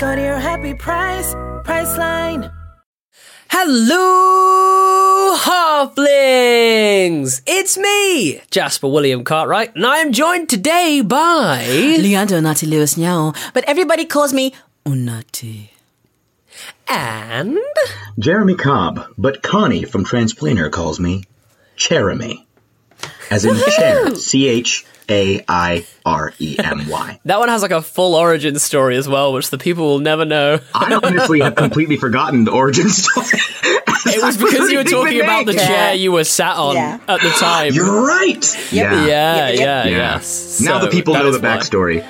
[0.00, 1.34] Go to your happy price,
[1.68, 2.50] Priceline.
[3.50, 7.42] Hello, halflings!
[7.46, 11.66] It's me, Jasper William Cartwright, and I am joined today by.
[12.00, 14.54] Leandro Nati Lewis Nyao, but everybody calls me
[14.86, 15.68] Unati.
[16.88, 17.58] And.
[18.18, 21.24] Jeremy Cobb, but Connie from Transplaner calls me
[21.76, 22.46] Cheremy.
[23.30, 27.20] As in chair, C H A I R E M Y.
[27.24, 30.24] That one has like a full origin story as well, which the people will never
[30.24, 30.58] know.
[30.74, 33.26] I honestly have completely forgotten the origin story.
[34.06, 36.98] It was because you were talking about the chair you were sat on Yeah.
[37.06, 37.72] at the time.
[37.74, 38.72] You're right.
[38.72, 39.48] yeah, Yeah.
[39.50, 39.84] yeah, Yeah.
[39.86, 40.60] yes.
[40.60, 41.56] now So the people know the why.
[41.56, 42.04] backstory.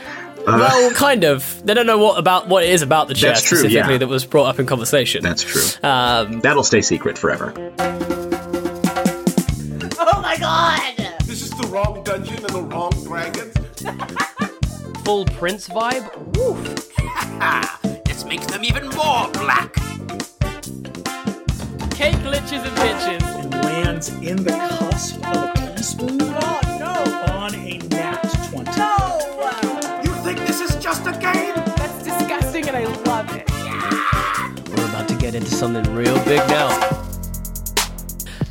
[0.47, 1.61] Well, kind of.
[1.67, 3.99] They don't know what about what it is about the chair true, specifically yeah.
[3.99, 5.23] that was brought up in conversation.
[5.23, 5.63] That's true.
[5.87, 7.53] Um, That'll stay secret forever.
[10.03, 10.95] Oh my god!
[11.61, 13.55] This is the wrong dungeon and the wrong dragons.
[15.05, 16.09] full Prince vibe.
[18.07, 19.75] Let's make them even more black.
[21.91, 23.23] Cake glitches and bitches.
[23.43, 27.35] and lands in the cusp of a teaspoon oh, no.
[27.35, 28.71] on a nat 20.
[28.79, 30.01] No!
[30.03, 31.55] You think this is just a game?
[31.77, 33.47] That's disgusting and I love it.
[34.71, 37.10] We're about to get into something real big now.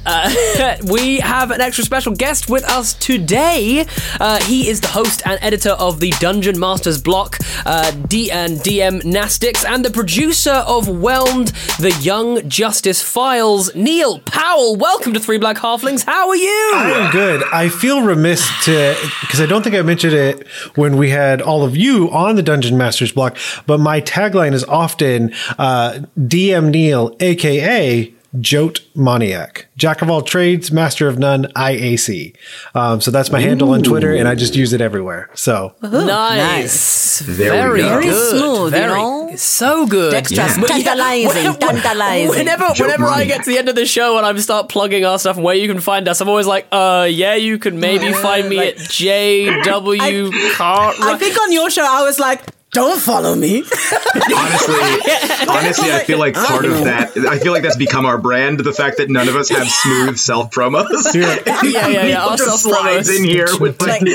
[0.06, 3.86] Uh, we have an extra special guest with us today.
[4.20, 8.58] Uh, he is the host and editor of the Dungeon Masters block, uh, D and
[8.60, 13.74] DMnastics, and the producer of Whelmed, the Young Justice Files.
[13.76, 16.06] Neil Powell, welcome to Three Black Halflings.
[16.06, 16.72] How are you?
[16.76, 17.44] I'm good.
[17.52, 21.64] I feel remiss to because I don't think I mentioned it when we had all
[21.64, 27.16] of you on the Dungeon Masters block, but my tagline is often uh, DM Neil,
[27.20, 32.36] aka Jote Moniac, Jack of all trades, master of none, IAC.
[32.76, 35.30] Um, so that's my handle on Twitter, and I just use it everywhere.
[35.34, 37.20] So nice.
[37.20, 37.90] There we Very go.
[37.90, 38.30] Very good.
[38.40, 39.32] smooth, you Very know?
[39.36, 40.12] so good.
[40.12, 40.66] Dexterous, Yeah.
[40.68, 42.30] tantalizing, tantalizing.
[42.38, 45.06] Whenever, Joke whenever I get to the end of the show and I start plugging
[45.06, 47.80] our stuff and where you can find us, I'm always like, uh, yeah, you can
[47.80, 51.20] maybe find me at JW I Cartwright.
[51.20, 52.42] think on your show I was like,
[52.80, 53.60] don't follow me.
[53.64, 54.76] Honestly,
[55.48, 57.16] honestly, I feel like part of that.
[57.18, 58.60] I feel like that's become our brand.
[58.60, 61.14] The fact that none of us have smooth self promos.
[61.14, 62.26] yeah, yeah, yeah.
[62.26, 64.02] Our just slides in here with like.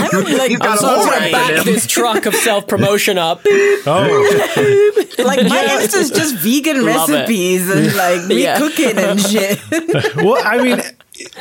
[0.00, 3.18] Like, I'm like, he's got So a I'm whole back this truck of self promotion
[3.18, 3.40] up.
[3.44, 7.12] oh, like my Insta is just vegan Love it.
[7.14, 8.58] recipes and like me Yeah.
[8.58, 9.58] cooking and shit.
[10.16, 10.80] well, I mean,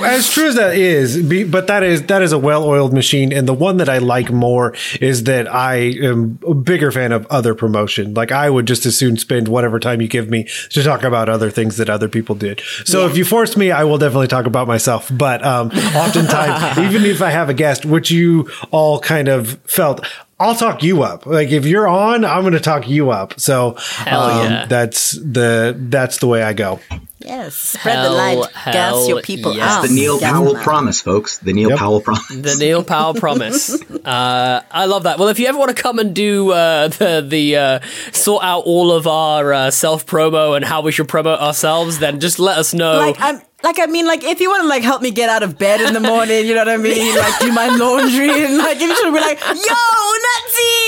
[0.02, 3.48] as true as that is, be- but that is that is a well-oiled machine, and
[3.48, 7.56] the one that I like more is that I am a bigger fan of other
[7.56, 8.14] promotion.
[8.14, 11.30] Like I would just as soon spend whatever time you give me to talk about
[11.30, 12.62] other things that other people did.
[12.86, 15.10] So if you force me, I will definitely talk about myself.
[15.12, 20.06] But um, oftentimes, even if I have a guest, which you all kind of felt.
[20.40, 21.26] I'll talk you up.
[21.26, 23.40] Like if you're on, I'm going to talk you up.
[23.40, 24.66] So Hell um, yeah.
[24.68, 26.80] that's the that's the way I go.
[27.20, 29.68] yes, spread the light, hell gas your people yes.
[29.70, 29.82] out.
[29.88, 30.64] The Neil Yes, Powell man.
[30.64, 31.40] promise, folks.
[31.40, 31.80] The Neil Yep.
[31.80, 32.28] Powell promise.
[32.30, 33.78] The Neil Powell promise.
[34.00, 35.20] Uh, I love that.
[35.20, 37.80] Well, if you ever want to come and do uh, the the uh,
[38.12, 42.20] sort out all of our uh, self promo and how we should promote ourselves, then
[42.20, 42.98] just let us know.
[42.98, 45.44] Like I'm like I mean like if you want to like help me get out
[45.44, 47.16] of bed in the morning, you know what I mean?
[47.16, 49.80] Like do my laundry and like you should be like, yo,
[50.26, 50.79] Nazi,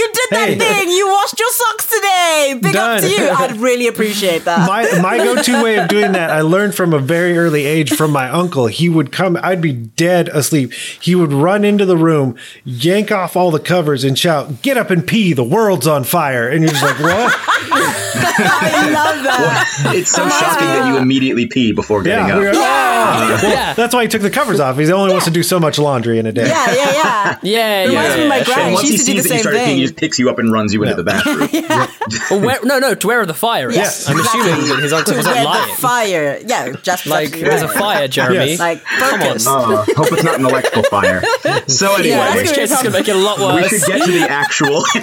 [0.00, 0.58] you did that Hey.
[0.58, 0.88] thing.
[0.90, 2.58] You washed your socks today.
[2.62, 3.28] Big up to you.
[3.30, 4.66] I'd really appreciate that.
[4.66, 8.10] my my go-to way of doing that I learned from a very early age from
[8.10, 8.66] my uncle.
[8.66, 10.72] He would come I'd be dead asleep.
[10.72, 14.90] He would run into the room, yank off all the covers and shout, "Get up
[14.90, 17.34] and pee, the world's on fire." And you're just like, "What?"
[17.72, 19.92] I love that.
[19.94, 22.56] It's so shocking that you immediately pee before getting Yeah, we were- up.
[22.58, 23.72] "Ah." Well, Yeah.
[23.74, 24.78] That's why he took the covers off.
[24.78, 26.46] He only wants to do so much laundry in a day.
[26.46, 27.38] Yeah, yeah, yeah.
[27.42, 28.16] yeah, Reminds yeah.
[28.16, 29.64] me of my yeah, grand- And once she used to do the same started peeing,
[29.88, 29.89] thing.
[29.90, 31.48] He just picks you up and runs you into the bathroom.
[32.30, 33.76] Well, where, no, no, to where are the fire is.
[33.76, 34.40] Yes, I'm exactly.
[34.52, 35.70] assuming that his uncle To wasn't where lying.
[35.70, 36.40] the fire.
[36.44, 38.34] Yeah, just like, there's a fire, Jeremy.
[38.50, 38.58] Yes.
[38.58, 39.26] Like Come on.
[39.26, 39.46] focus.
[39.46, 41.22] Uh, hope it's not an electrical fire.
[41.66, 43.54] So anyway, Yeah, Which that's case it's going to make it a lot worse.
[43.54, 43.70] we worse.
[43.84, 44.82] should get to the actual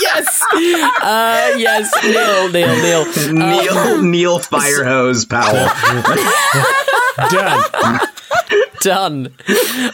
[0.00, 0.42] yes.
[0.52, 1.90] Uh, yes.
[2.04, 3.32] Neil, Neil, Neil.
[3.32, 5.68] Neil Neil Firehose Powell.
[7.30, 8.00] Done.
[8.80, 9.32] Done.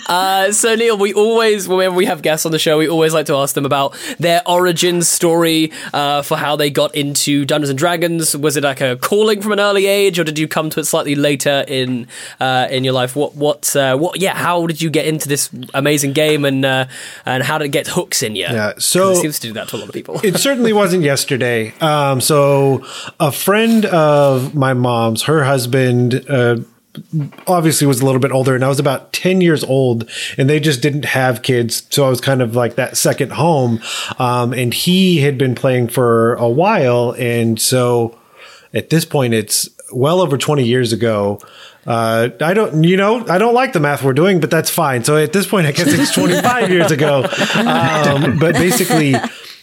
[0.08, 3.26] Uh, so Neil, we always, whenever we have guests on the show, we always like
[3.26, 7.78] to ask them about their origin story uh, for how they got into Dungeons and
[7.78, 8.36] Dragons.
[8.36, 10.84] Was it like a calling from an early age, or did you come to it
[10.84, 12.08] slightly later in
[12.40, 13.14] uh, in your life?
[13.14, 14.20] What what uh, what?
[14.20, 16.86] Yeah, how did you get into this amazing game, and uh,
[17.24, 18.42] and how did it get hooks in you?
[18.44, 20.20] Yeah, so- it seems to do that to a lot of people.
[20.24, 21.72] it certainly wasn't yesterday.
[21.80, 22.84] Um, so
[23.20, 26.56] a friend of my mom's, her husband, uh,
[27.46, 30.58] obviously was a little bit older and I was about 10 years old and they
[30.58, 31.86] just didn't have kids.
[31.90, 33.80] So I was kind of like that second home.
[34.18, 37.14] Um, and he had been playing for a while.
[37.16, 38.18] And so
[38.74, 41.40] at this point, it's well over 20 years ago.
[41.86, 45.02] Uh, I don't, you know, I don't like the math we're doing, but that's fine.
[45.02, 47.24] So at this point, I guess it's 25 years ago.
[47.60, 49.14] Um, but basically,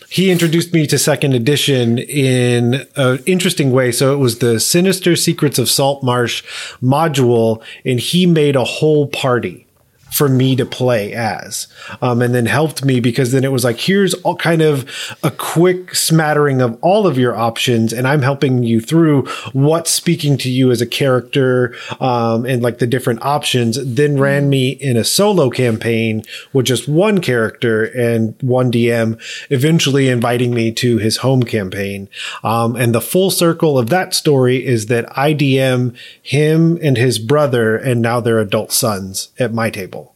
[0.09, 3.91] he introduced me to second edition in an interesting way.
[3.91, 6.43] So it was the Sinister Secrets of Saltmarsh
[6.81, 9.66] module, and he made a whole party
[10.11, 11.67] for me to play as
[12.01, 15.31] um, and then helped me because then it was like here's all kind of a
[15.31, 20.49] quick smattering of all of your options and i'm helping you through what's speaking to
[20.49, 25.03] you as a character um, and like the different options then ran me in a
[25.03, 26.23] solo campaign
[26.53, 29.19] with just one character and one dm
[29.49, 32.09] eventually inviting me to his home campaign.
[32.43, 37.19] Um, and the full circle of that story is that i dm him and his
[37.19, 40.06] brother and now their adult sons at my table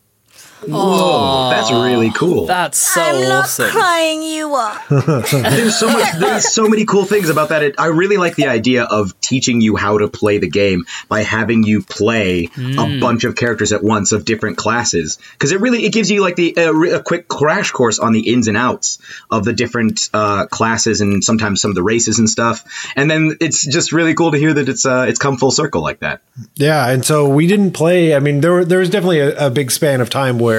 [0.67, 2.45] Whoa, that's really cool.
[2.45, 3.69] That's so I'm not awesome.
[3.71, 4.81] crying you up.
[4.89, 8.47] there's so much there's so many cool things about that it, i really like the
[8.47, 13.23] idea of teaching you how to play the game by having you play a bunch
[13.23, 16.53] of characters at once of different classes because it really it gives you like the
[16.57, 18.99] a, a quick crash course on the ins and outs
[19.29, 23.37] of the different uh, classes and sometimes some of the races and stuff and then
[23.39, 26.21] it's just really cool to hear that it's uh, it's come full circle like that
[26.55, 28.15] Yeah, and so we didn't play.
[28.15, 30.50] I mean, there were, there was definitely a, a big span of time where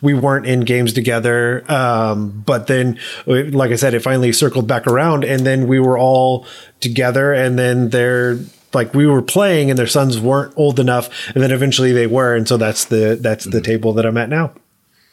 [0.00, 1.64] we weren't in games together.
[1.70, 5.98] Um, but then, like I said, it finally circled back around, and then we were
[5.98, 6.46] all
[6.80, 8.38] together, and then they're
[8.74, 12.34] like we were playing, and their sons weren't old enough, and then eventually they were,
[12.34, 14.52] and so that's the that's the table that I'm at now.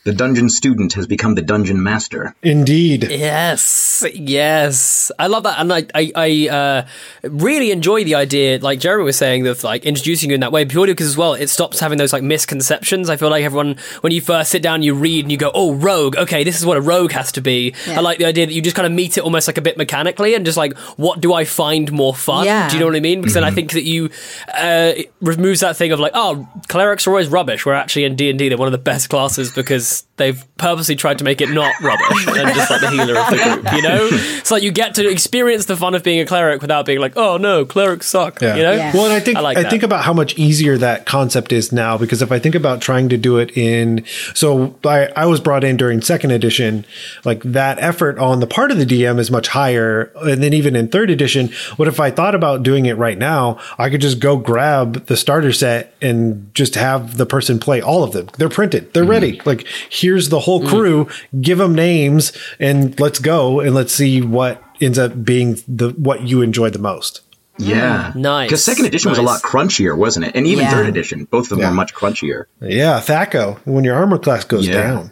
[0.04, 3.08] The dungeon student has become the dungeon master Indeed.
[3.10, 6.88] Yes, yes, I love that, and I, I, I uh,
[7.24, 10.66] really enjoy the idea, like Jeremy was saying, of like introducing you in that way,
[10.66, 13.10] purely because as well it stops having those like misconceptions.
[13.10, 15.74] I feel like everyone, when you first sit down, you read and you go, "Oh,
[15.74, 18.54] rogue, okay, this is what a rogue has to be." I like the idea that
[18.54, 21.20] you just kind of meet it almost like a bit mechanically, and just like, what
[21.20, 22.46] do I find more fun?
[22.46, 22.70] Yeah.
[22.70, 23.22] Do you know what I mean?
[23.22, 24.10] Because then I think that you
[24.54, 27.66] uh, it removes that thing of like, oh, clerics are always rubbish.
[27.66, 30.46] Where actually in D and D they're one of the best classes because is they've
[30.58, 33.74] purposely tried to make it not rubbish and just like the healer of the group.
[33.74, 36.86] You know, it's like you get to experience the fun of being a cleric without
[36.86, 38.42] being like, oh no, clerics suck.
[38.42, 38.56] Yeah.
[38.56, 38.74] You know.
[38.74, 38.94] Yeah.
[38.94, 39.70] Well, and I think I I, like that.
[39.70, 43.10] think about how much easier that concept is now because if I think about trying
[43.10, 44.06] to do it in
[44.36, 46.86] so I, I was brought in during second edition,
[47.26, 50.12] like that effort on the part of the DM is much higher.
[50.16, 53.60] And then even in third edition, what if I thought about doing it right now?
[53.78, 58.04] I could just go grab the starter set and just have the person play all
[58.04, 58.28] of them.
[58.38, 58.94] They're printed.
[58.94, 59.12] They're mm-hmm.
[59.12, 59.42] ready.
[59.46, 59.66] Like
[60.10, 60.68] here's the whole mm.
[60.68, 61.08] crew,
[61.40, 66.24] give them names and let's go and let's see what ends up being the what
[66.24, 67.22] you enjoy the most.
[67.60, 68.16] yeah mm.
[68.16, 70.72] Nice, because second edition was a lot crunchier wasn't it and even Yeah.
[70.72, 71.70] third edition both of them Yeah.
[71.70, 74.82] were much crunchier Yeah, THAC0, when your armor class goes Yeah.
[74.82, 75.12] down.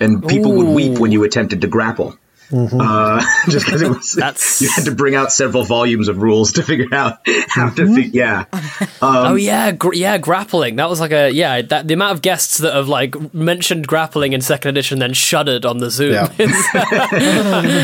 [0.00, 2.16] and people would weep when you attempted to grapple.
[2.52, 6.52] Uh, just because it was, That's- you had to bring out several volumes of rules
[6.52, 7.86] to figure out how to.
[7.94, 8.44] Fi- yeah,
[9.02, 10.76] oh yeah, gr- yeah, grappling.
[10.76, 11.62] That was like a yeah.
[11.62, 15.64] That the amount of guests that have like mentioned grappling in second edition, then shuddered
[15.64, 16.12] on the Zoom.
[16.12, 16.28] Yeah.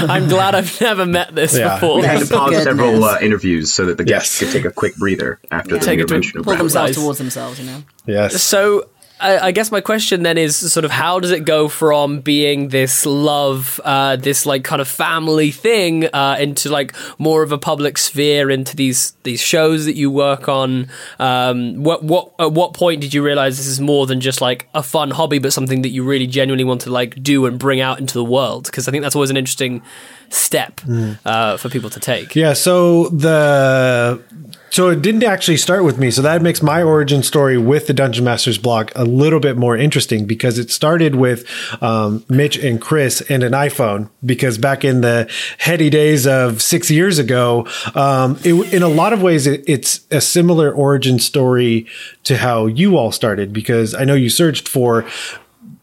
[0.09, 1.75] I'm glad I've never met this Yeah.
[1.77, 1.97] before.
[2.01, 2.65] we had to pause Goodness.
[2.65, 4.53] several uh, interviews so that the guests Yes.
[4.53, 6.69] could take a quick breather after the Take mere a drink, mention of Pull grappling.
[6.69, 7.03] themselves Nice.
[7.05, 7.83] towards themselves, you know.
[8.07, 8.43] Yes.
[8.43, 8.89] So
[9.21, 12.69] I, I guess my question then is sort of how does it go from being
[12.69, 17.59] this love, uh, this like kind of family thing, uh, into like more of a
[17.59, 20.89] public sphere, into these these shows that you work on?
[21.19, 24.69] Um, what what at what point did you realize this is more than just like
[24.75, 27.81] a fun hobby, but something that you really genuinely want to like do and bring
[27.81, 28.65] out into the world?
[28.65, 29.83] Because I think that's always an interesting
[30.31, 30.81] step
[31.25, 32.35] uh, for people to take.
[32.35, 34.23] Yeah, so the
[34.71, 36.11] so it didn't actually start with me.
[36.11, 39.77] So that makes my origin story with the Dungeon Masters block a little bit more
[39.77, 41.45] interesting because it started with
[41.83, 44.09] um, Mitch and Chris and an iPhone.
[44.25, 49.13] Because back in the heady days of six years ago, um, it, in a lot
[49.13, 51.87] of ways, it, it's a similar origin story
[52.25, 53.53] to how you all started.
[53.53, 55.05] Because I know you searched for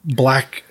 [0.06, 0.63] black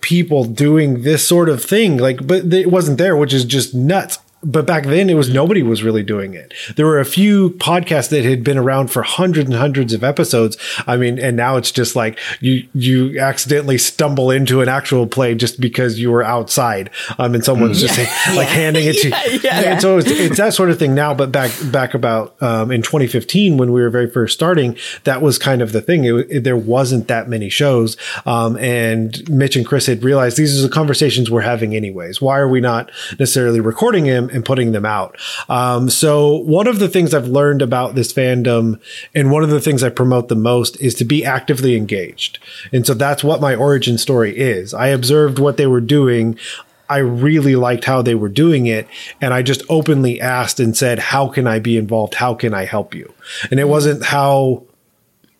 [0.00, 4.20] people doing this sort of thing like but it wasn't there which is just nuts
[4.46, 6.54] but back then it was nobody was really doing it.
[6.76, 10.56] There were a few podcasts that had been around for hundreds and hundreds of episodes.
[10.86, 15.34] I mean, and now it's just like you you accidentally stumble into an actual play
[15.34, 17.98] just because you were outside, um, and someone's just
[18.36, 19.08] like handing it to
[19.42, 19.48] you.
[19.50, 21.12] And so it's, it's that sort of thing now.
[21.12, 25.38] But back back about um, in 2015 when we were very first starting, that was
[25.38, 26.04] kind of the thing.
[26.04, 30.56] It, it- there wasn't that many shows, um, and Mitch and Chris had realized these
[30.56, 32.20] are the conversations we're having anyways.
[32.20, 35.18] Why are we not necessarily recording them and putting them out?
[35.48, 38.78] Um, so one of the things I've learned about this fandom,
[39.14, 42.38] and one of the things I promote the most, is to be actively engaged.
[42.72, 44.72] And so that's what my origin story is.
[44.72, 46.38] I observed what they were doing.
[46.88, 48.86] I really liked how they were doing it.
[49.20, 52.14] And I just openly asked and said, how can I be involved?
[52.14, 53.12] How can I help you?
[53.50, 54.62] And it wasn't how,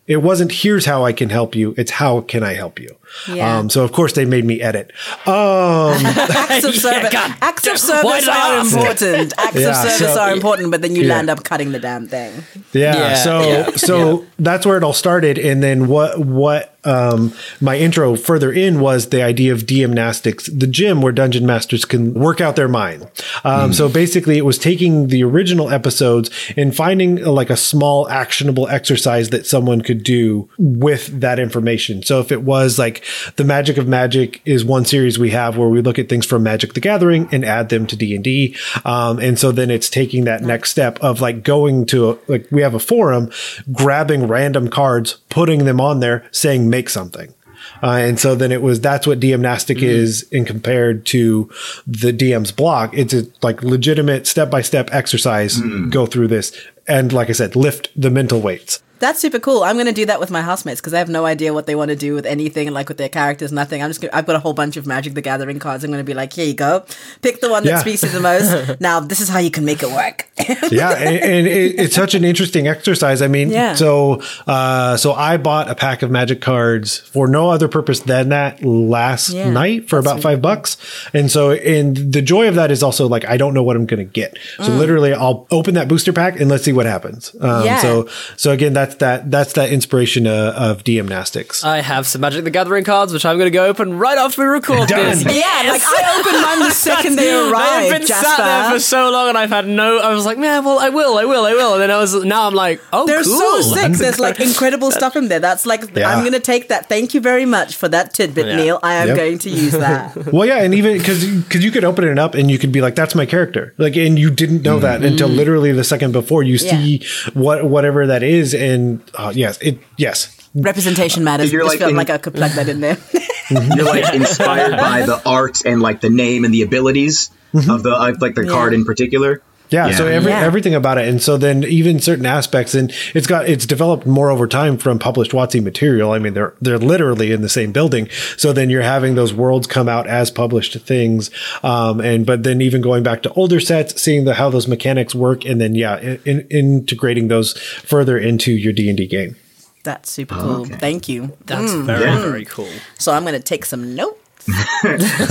[0.06, 1.75] it wasn't here's how I can help you.
[1.76, 2.96] It's how can I help you?
[3.32, 3.58] Yeah.
[3.58, 4.92] Um, so of course they made me edit.
[5.26, 5.34] Um,
[6.06, 8.76] acts of service, God acts of service are ask?
[8.76, 9.32] important.
[9.38, 11.14] Acts Yeah, of service so- are important, but then you Yeah.
[11.14, 12.32] land up cutting the damn thing.
[12.72, 12.94] Yeah.
[12.96, 17.76] Yeah, so yeah, so that's where it all started, and then what what um, my
[17.76, 22.40] intro further in was the idea of DMnastics, the gym where dungeon masters can work
[22.40, 23.06] out their mind.
[23.44, 28.08] Um, So basically, it was taking the original episodes and finding uh, like a small
[28.08, 32.02] actionable exercise that someone could do with that information.
[32.02, 33.04] So if it was like
[33.36, 36.42] the magic of magic is one series we have where we look at things from
[36.42, 39.90] Magic the Gathering and add them to D and D, um, and so then it's
[39.90, 43.30] taking that next step of like going to a, like we have a forum,
[43.72, 47.35] grabbing random cards, putting them on there, saying make something.
[47.83, 51.50] Uh, and so then it was that's what DMnastic is in compared to
[51.87, 52.92] the DM's block.
[52.95, 55.61] It's a like legitimate step by step exercise.
[55.90, 56.52] Go through this
[56.87, 58.83] and like I said, lift the mental weights.
[58.98, 59.62] That's super cool.
[59.62, 61.74] I'm going to do that with my housemates because I have no idea what they
[61.74, 63.82] want to do with anything, like with their characters, nothing.
[63.82, 65.84] I'm just, gonna, I've got a whole bunch of Magic the Gathering cards.
[65.84, 66.84] I'm going to be like, here you go,
[67.22, 67.78] pick the one that Yeah.
[67.78, 68.80] speaks to the most.
[68.80, 70.28] now, this is how you can make it work.
[70.70, 73.22] yeah, and, and it, it's such an interesting exercise.
[73.22, 73.74] I mean, Yeah.
[73.74, 78.28] so uh, so I bought a pack of magic cards for no other purpose than
[78.30, 80.76] that last Yeah, night for about five bucks,
[81.14, 83.86] and so and the joy of that is also like I don't know what I'm
[83.86, 84.36] going to get.
[84.58, 87.34] So literally, I'll open that booster pack and let's see what happens.
[87.40, 87.64] Um, Mm.
[87.64, 87.78] Yeah.
[87.80, 91.64] So so again, that's that that's that inspiration uh, of DMnastics.
[91.64, 94.42] I have some Magic the Gathering cards, which I'm going to go open right after
[94.42, 95.18] we record Done.
[95.18, 95.24] this.
[95.24, 98.24] yeah, like I opened mine the second they I've been Jasper.
[98.26, 99.98] sat there for so long, and I've had no.
[99.98, 102.14] I was like, man, well, I will, I will, I will, and then I was
[102.24, 103.62] now I'm like, oh, They're cool.
[103.62, 103.92] so sick.
[103.92, 105.40] There's like incredible stuff in there.
[105.40, 106.08] That's like Yeah.
[106.10, 106.88] I'm gonna take that.
[106.88, 108.56] Thank you very much for that tidbit, Yeah.
[108.56, 108.80] Neil.
[108.82, 109.16] I am Yep.
[109.16, 110.16] going to use that.
[110.36, 112.80] Well, yeah, and even because because you could open it up and you could be
[112.80, 116.42] like, "That's my character," like, and you didn't know that until literally the second before
[116.42, 117.02] you see
[117.32, 118.75] what whatever that is, and
[119.14, 121.52] uh, yes, it yes, Representation matters.
[121.52, 122.97] You're Just like felt in- like I could plug that in there.
[123.50, 127.90] You're like inspired by the art and like the name and the abilities of the
[128.21, 128.50] like the Yeah.
[128.50, 129.42] card in particular.
[129.70, 130.44] Yeah, so every Yeah.
[130.44, 134.30] everything about it, and so then even certain aspects, and it's got it's developed more
[134.30, 136.12] over time from published WotC material.
[136.12, 138.08] I mean, they're they're literally in the same building.
[138.37, 141.30] So then you're having those worlds come out as published things,
[141.64, 145.14] um, and but then even going back to older sets, seeing the how those mechanics
[145.14, 149.35] work, and then yeah, in, in, integrating those further into your D and D game.
[149.82, 150.64] That's super cool.
[150.64, 151.32] Thank you.
[151.46, 152.20] That's very Yeah.
[152.20, 152.68] very cool.
[152.99, 154.18] So I'm gonna take some notes.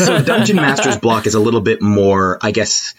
[0.06, 2.94] So Dungeon Master's block is a little bit more, I guess,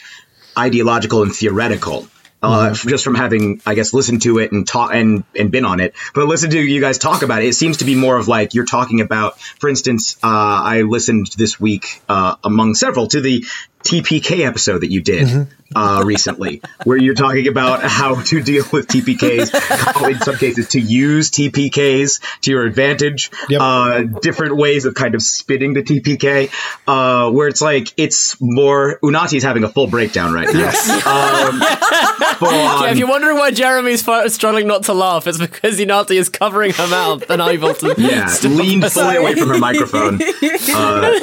[0.59, 2.09] ideological and theoretical.
[2.43, 5.65] Uh, f- just from having, I guess, listened to it and taught and and been
[5.65, 7.47] on it, but listen to you guys talk about it.
[7.47, 9.41] It seems to be more of like you're talking about.
[9.41, 13.47] For instance, uh, I listened this week, uh, among several, to the
[13.87, 18.87] TPK episode that you did uh, recently, where you're talking about how to deal with
[18.89, 23.61] TPKs, how in some cases to use TPKs to your advantage, Yep.
[23.61, 26.51] uh, different ways of kind of spinning the TPK,
[26.87, 28.99] uh, where it's like it's more.
[29.03, 30.69] Unati's having a full breakdown right now.
[30.69, 32.36] Um, full on.
[32.43, 36.29] Yeah, if you're wondering why Jeremy's fu- struggling not to laugh, it's because Inati is
[36.29, 37.95] covering her mouth and unable to.
[37.99, 40.21] yeah, stop leaned fully away from her microphone.
[40.23, 41.19] Uh,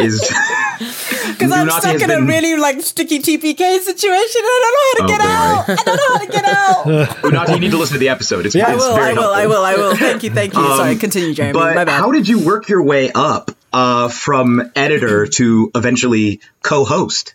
[0.00, 0.20] is
[1.30, 4.74] Because I'm Unati stuck has in a really like sticky TPK situation and I don't
[4.74, 5.26] know how to Oh, get boy.
[5.26, 5.68] out.
[5.68, 7.08] I don't know how to get out.
[7.22, 8.46] Unati, you need to listen to the episode.
[8.46, 9.96] It's, I it's will, very I will, I will, I will.
[9.96, 10.60] Thank you, thank you.
[10.76, 11.52] Sorry, continue, Jeremy.
[11.58, 12.00] But My bad.
[12.00, 17.34] how did you work your way up uh, from editor to eventually co-host?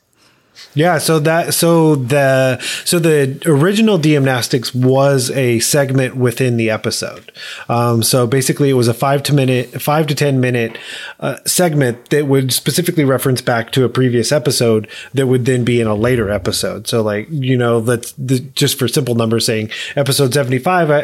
[0.74, 7.32] Yeah, so that so the so the original DMnastics was a segment within the episode.
[7.70, 10.78] Um, so basically, it was a five to minute, five to ten minute
[11.20, 15.80] uh, segment that would specifically reference back to a previous episode that would then be
[15.80, 16.88] in a later episode.
[16.88, 21.04] So, like you know, let's the, just for simple numbers, saying episode seventy five, uh,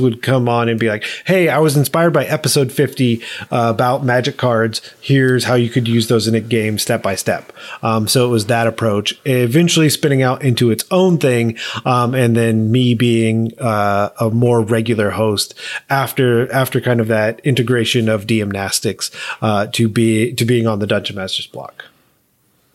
[0.00, 4.04] would come on and be like, "Hey, I was inspired by episode fifty uh, about
[4.04, 4.80] magic cards.
[5.00, 8.30] Here's how you could use those in a game step by step." Um, so it
[8.30, 13.52] was that approach, eventually spinning out into its own thing, um, and then me being
[13.58, 15.54] uh, a more regular host
[15.88, 20.86] after after kind of that integration of DMnastics uh, to be to being on the
[20.86, 21.84] Dungeon Masters block.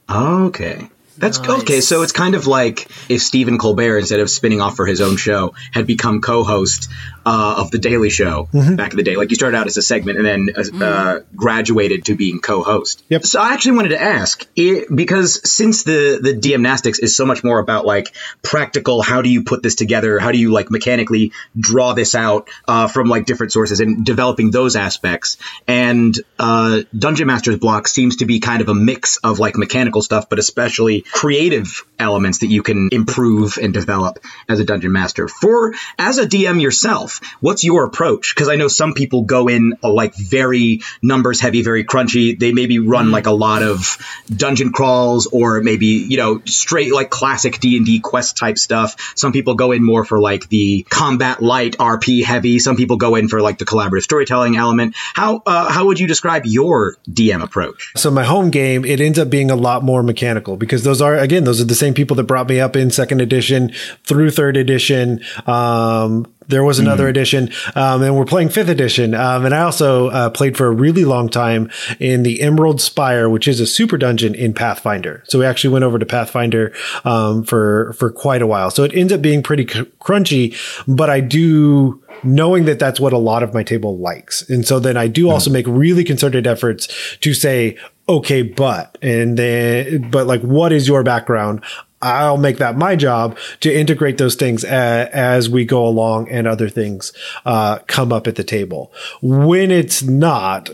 [0.10, 0.90] Okay.
[1.18, 1.82] That's okay.
[1.82, 5.16] So it's kind of like if Stephen Colbert, instead of spinning off for his own
[5.16, 6.90] show, had become co-host
[7.26, 9.16] uh, of the Daily Show back in the day.
[9.16, 10.50] Like you started out as a segment and then
[10.82, 13.04] uh, uh, graduated to being co-host.
[13.10, 13.26] Yep.
[13.26, 17.44] So I actually wanted to ask it, because since the the DMnastics is so much
[17.44, 20.20] more about like practical, how do you put this together?
[20.20, 24.52] How do you like mechanically draw this out uh, from like different sources and developing
[24.52, 25.38] those aspects?
[25.68, 30.02] And uh, Dungeon Masters block seems to be kind of a mix of like mechanical
[30.02, 35.28] stuff, but especially creative elements that you can improve and develop as a dungeon master.
[35.28, 38.34] For as a DM yourself, what's your approach?
[38.36, 42.38] Because I know some people go in uh, like very numbers heavy, very crunchy.
[42.38, 43.98] They maybe run like a lot of
[44.30, 49.14] dungeon crawls or maybe you know straight like classic D and D quest type stuff.
[49.16, 52.60] Some people go in more for like the combat light RP heavy.
[52.60, 54.96] Some people go in for like the collaborative storytelling element.
[55.14, 57.92] How uh, how would you describe your DM approach?
[57.96, 61.16] So my home game, it ends up being a lot more mechanical because those are
[61.16, 63.72] again those are the same people that brought me up in second edition
[64.04, 65.22] through third edition.
[65.46, 69.14] Um, there was another edition, um, and we're playing fifth edition.
[69.14, 71.70] Um, and I also uh, played for a really long time
[72.00, 75.24] in the Emerald Spire, which is a super dungeon in Pathfinder.
[75.26, 76.74] So we actually went over to Pathfinder
[77.06, 78.72] um, for for quite a while.
[78.72, 80.56] So it ends up being pretty cr- crunchy,
[80.88, 84.48] but I do knowing that that's what a lot of my table likes.
[84.50, 89.38] And so then I do also make really concerted efforts to say, okay, but, and
[89.38, 91.64] then, but like, what is your background?
[92.04, 96.48] I'll make that my job to integrate those things a- as we go along and
[96.48, 97.14] other things,
[97.46, 98.92] uh, come up at the table.
[99.22, 100.70] When it's not,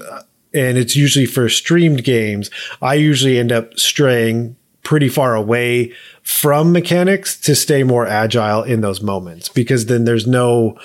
[0.54, 2.50] and it's usually for streamed games,
[2.82, 5.92] I usually end up straying pretty far away
[6.24, 10.76] from mechanics to stay more agile in those moments because then there's no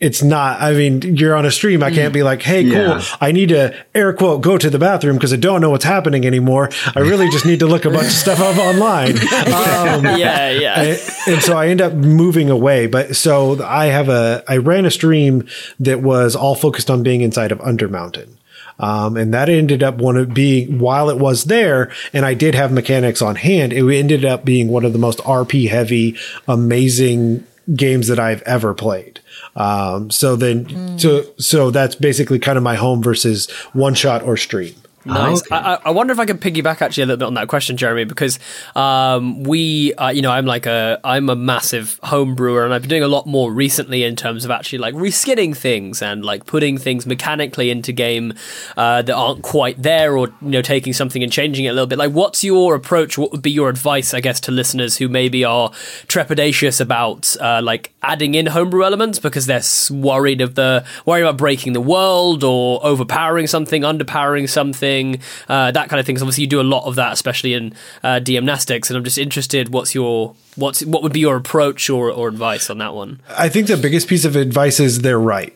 [0.00, 3.00] it's not i mean you're on a stream i can't be like hey Yeah.
[3.00, 5.84] cool i need to air quote go to the bathroom because i don't know what's
[5.84, 10.04] happening anymore i really just need to look a bunch of stuff up online um,
[10.18, 10.80] yeah, yeah.
[10.80, 12.86] and, and so I end up moving away.
[12.86, 15.46] But so I have a, I ran a stream
[15.78, 18.30] that was all focused on being inside of Undermountain.
[18.78, 22.54] Um, and that ended up one of being, while it was there and I did
[22.54, 26.16] have mechanics on hand, it ended up being one of the most RP heavy,
[26.48, 29.20] amazing games that I've ever played.
[29.56, 34.36] Um, so then, so, so that's basically kind of my home versus one shot or
[34.36, 34.74] stream.
[35.14, 35.42] Nice.
[35.50, 37.76] I, I- I wonder if I can piggyback actually a little bit on that question,
[37.76, 38.38] Jeremy, because
[38.76, 42.82] um, we, uh, you know, I'm like a, I'm a massive home brewer, and I've
[42.82, 46.46] been doing a lot more recently in terms of actually like reskinning things and like
[46.46, 48.34] putting things mechanically into game
[48.76, 51.86] uh, that aren't quite there, or you know, taking something and changing it a little
[51.86, 51.98] bit.
[51.98, 53.18] Like, what's your approach?
[53.18, 55.70] What would be your advice, I guess, to listeners who maybe are
[56.06, 61.36] trepidatious about uh, like adding in homebrew elements because they're worried of the worried about
[61.36, 64.99] breaking the world or overpowering something, underpowering something,
[65.48, 66.14] uh, that kind of thing.
[66.16, 69.18] 'Cause obviously, you do a lot of that, especially in uh, DMnastics, and I'm just
[69.18, 69.68] interested.
[69.70, 73.20] What's your what's what would be your approach or, or advice on that one?
[73.46, 75.54] I think the biggest piece of advice is they're right.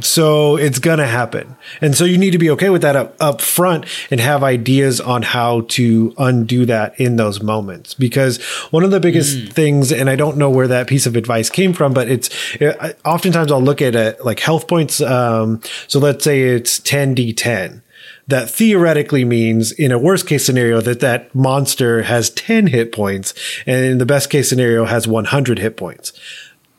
[0.00, 3.40] So it's gonna happen, and so you need to be okay with that up, up
[3.40, 7.94] front and have ideas on how to undo that in those moments.
[7.94, 11.48] Because one of the biggest things, and I don't know where that piece of advice
[11.48, 12.28] came from, but it's
[12.60, 15.00] I- oftentimes I'll look at it like health points.
[15.00, 17.81] Um, so let's say it's ten d ten.
[18.28, 23.34] That theoretically means, in a worst case scenario, that that monster has 10 hit points,
[23.66, 26.12] and in the best case scenario, has 100 hit points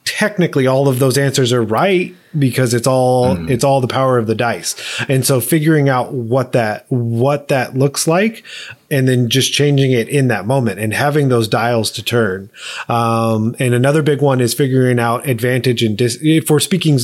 [0.05, 4.27] technically all of those answers are right because it's all it's all the power of
[4.27, 4.75] the dice.
[5.07, 8.43] And so figuring out what that what that looks like
[8.89, 12.49] and then just changing it in that moment and having those dials to turn.
[12.89, 16.99] Um, and another big one is figuring out advantage and dis- if we're speaking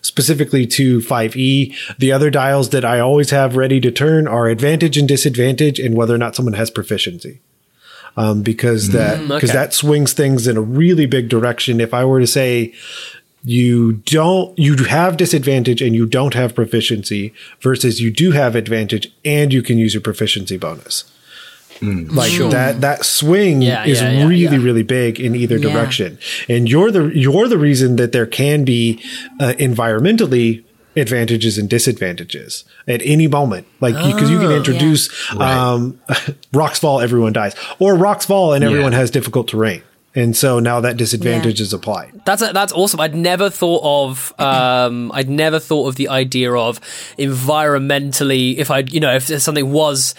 [0.00, 4.96] specifically to 5e the other dials that i always have ready to turn are advantage
[4.96, 7.40] and disadvantage and whether or not someone has proficiency
[8.16, 9.58] um, because that because okay.
[9.58, 11.80] that swings things in a really big direction.
[11.80, 12.72] If I were to say
[13.42, 19.10] you don't you have disadvantage and you don't have proficiency versus you do have advantage
[19.24, 21.04] and you can use your proficiency bonus.
[21.82, 24.62] Like that that swing Yeah, is yeah, yeah, really yeah.
[24.62, 25.72] really big in either Yeah.
[25.72, 26.18] direction.
[26.48, 29.02] And you're the you're the reason that there can be
[29.40, 30.62] uh, environmentally
[30.96, 33.66] advantages and disadvantages at any moment.
[33.80, 36.00] Like because you, can introduce um
[36.52, 38.98] rocks fall everyone dies or rocks fall and everyone Yeah.
[38.98, 39.82] has difficult terrain.
[40.12, 42.10] And so now that disadvantage is applied.
[42.24, 42.98] That's that's awesome.
[42.98, 46.80] I'd never thought of um, I'd never thought of the idea of
[47.16, 50.14] environmentally if I you know if something was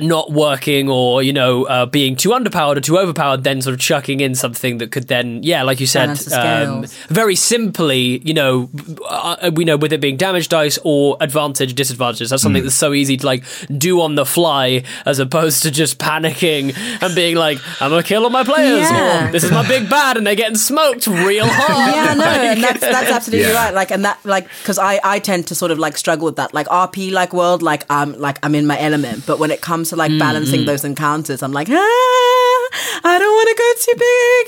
[0.00, 3.80] not working or you know uh, being too underpowered or too overpowered, then sort of
[3.80, 8.68] chucking in something that could then yeah, like you said, um, very simply, you know,
[9.08, 12.30] uh, we know with it being damage dice or advantage disadvantages.
[12.30, 13.44] That's something that's so easy to like
[13.76, 18.24] do on the fly as opposed to just panicking and being like, I'm gonna kill
[18.24, 18.80] all my players.
[18.80, 19.28] Yeah.
[19.28, 21.94] Or, this is my big bad, and they're getting smoked real hard.
[21.94, 23.54] yeah, no, Like- and that's that's absolutely Yeah.
[23.54, 23.74] right.
[23.74, 26.52] Like, and that like because I I tend to sort of like struggle with that.
[26.52, 29.24] Like RP like world, like I'm like I'm in my element.
[29.26, 32.62] But when it comes to like balancing those encounters, I'm like, ah,
[33.04, 34.44] I don't want to go too big,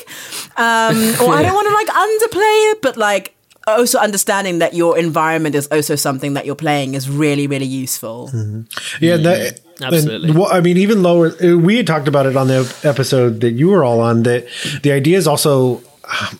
[0.57, 0.97] um,
[1.29, 2.83] or I don't want to like underplay it.
[2.83, 3.35] But like
[3.67, 8.31] also understanding that your environment is also something that you're playing is really really useful.
[9.01, 10.31] Yeah, that, Absolutely.
[10.31, 11.33] and, well, I mean, even lower.
[11.41, 14.23] We had talked about it on the episode that you were all on.
[14.23, 14.47] That
[14.83, 15.83] the idea is also,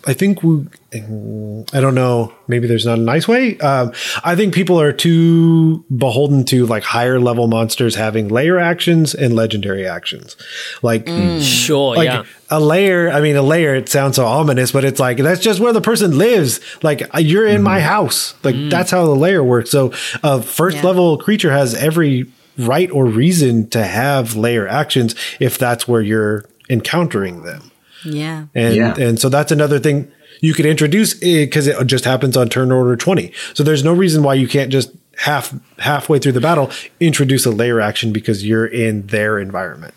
[0.05, 0.65] I think we.
[0.93, 2.33] I don't know.
[2.47, 3.57] Maybe there's not a nice way.
[3.59, 3.91] Um,
[4.23, 9.35] I think people are too beholden to like higher level monsters having lair actions and
[9.35, 10.37] legendary actions.
[10.81, 11.07] Like,
[11.41, 12.23] Sure, like yeah.
[12.49, 13.11] a lair.
[13.11, 13.75] I mean, a lair.
[13.75, 16.59] It sounds so ominous, but it's like that's just where the person lives.
[16.83, 18.35] Like uh, you're in my house.
[18.43, 19.71] Like that's how the lair works.
[19.71, 19.91] So
[20.23, 20.83] a first Yeah.
[20.83, 22.25] level creature has every
[22.57, 27.71] right or reason to have lair actions if that's where you're encountering them.
[28.05, 28.45] Yeah.
[28.53, 28.95] And Yeah.
[28.97, 30.07] and so that's another thing
[30.41, 33.31] you could introduce eh, because it just happens on turn order 20.
[33.53, 37.51] So there's no reason why you can't just half halfway through the battle introduce a
[37.51, 39.93] lair action because you're in their environment.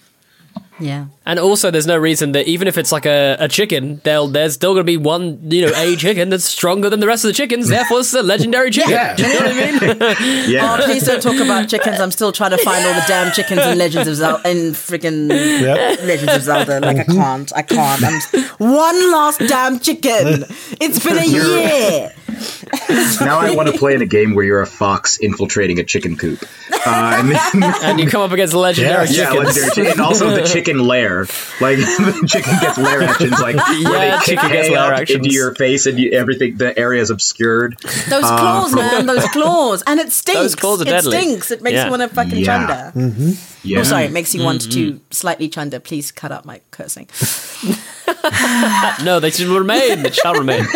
[0.80, 1.06] Yeah.
[1.26, 4.54] And also, there's no reason that even if it's like a, a chicken, they'll, there's
[4.54, 7.28] still going to be one, you know, a chicken that's stronger than the rest of
[7.28, 7.68] the chickens.
[7.68, 8.90] Therefore, it's a legendary chicken.
[8.92, 9.14] Yeah.
[9.16, 10.48] Do you know what I mean?
[10.48, 10.76] Yeah.
[10.80, 12.00] Oh, please don't talk about chickens.
[12.00, 14.48] I'm still trying to find all the damn chickens in Legends of Zelda.
[14.50, 16.00] In freaking Yep.
[16.04, 16.80] Legends of Zelda.
[16.80, 17.52] Like, I can't.
[17.56, 18.02] I can't.
[18.02, 20.44] I'm just, one last damn chicken.
[20.80, 22.12] It's been a year.
[23.20, 26.16] now I want to play in a game where you're a fox infiltrating a chicken
[26.16, 26.42] coop.
[26.86, 27.30] Uh, and
[27.62, 29.46] then, and you come up against legendary Yeah, yeah, chickens.
[29.46, 29.90] legendary chicken.
[29.92, 31.20] And also the chicken lair.
[31.60, 35.16] Like the chicken gets lair actions, like where Yeah, they chicken gets hay lair actions.
[35.24, 36.58] into your face and you, everything.
[36.58, 37.78] The area is obscured.
[37.78, 39.06] Those uh, claws, man.
[39.12, 39.82] Those claws.
[39.86, 40.38] And it stinks.
[40.40, 41.16] Those claws are it deadly.
[41.16, 41.50] stinks.
[41.50, 41.84] It makes Yeah.
[41.86, 42.44] you want to fucking Yeah.
[42.44, 42.92] chunder.
[42.94, 43.30] Mm-hmm.
[43.62, 43.80] Yeah.
[43.80, 44.04] Oh, sorry.
[44.04, 44.98] It makes you want Mm-hmm.
[44.98, 45.80] to slightly chunder.
[45.80, 47.08] Please cut out my cursing.
[49.04, 50.02] no, they should remain.
[50.02, 50.64] They shall remain.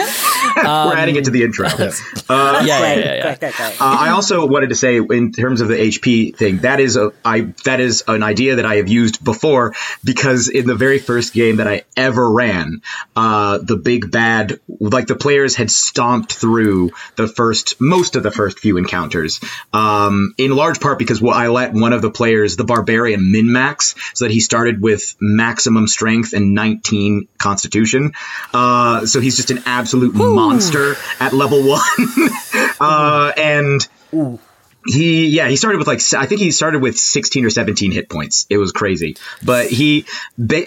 [0.57, 1.67] We're adding it to the intro.
[1.69, 3.23] Uh, Yeah, yeah, yeah, yeah.
[3.23, 3.81] great, great, great.
[3.81, 7.13] Uh, I also wanted to say, in terms of the HP thing, that is a
[7.25, 11.33] I that is an idea that I have used before because in the very first
[11.33, 12.83] game that I ever ran,
[13.17, 18.31] uh, the big bad, like the players had stomped through the first most of the
[18.31, 19.41] first few encounters,
[19.73, 23.53] um, in large part because what I let one of the players, the barbarian, min
[23.53, 28.13] max, so that he started with maximum strength and 19 constitution.
[28.55, 32.31] Uh, so he's just an absolute monster at level one.
[32.81, 33.87] uh, and
[34.87, 38.09] he yeah he started with like I think he started with 16 or 17 hit
[38.09, 38.47] points.
[38.51, 39.17] It was crazy.
[39.43, 40.07] But he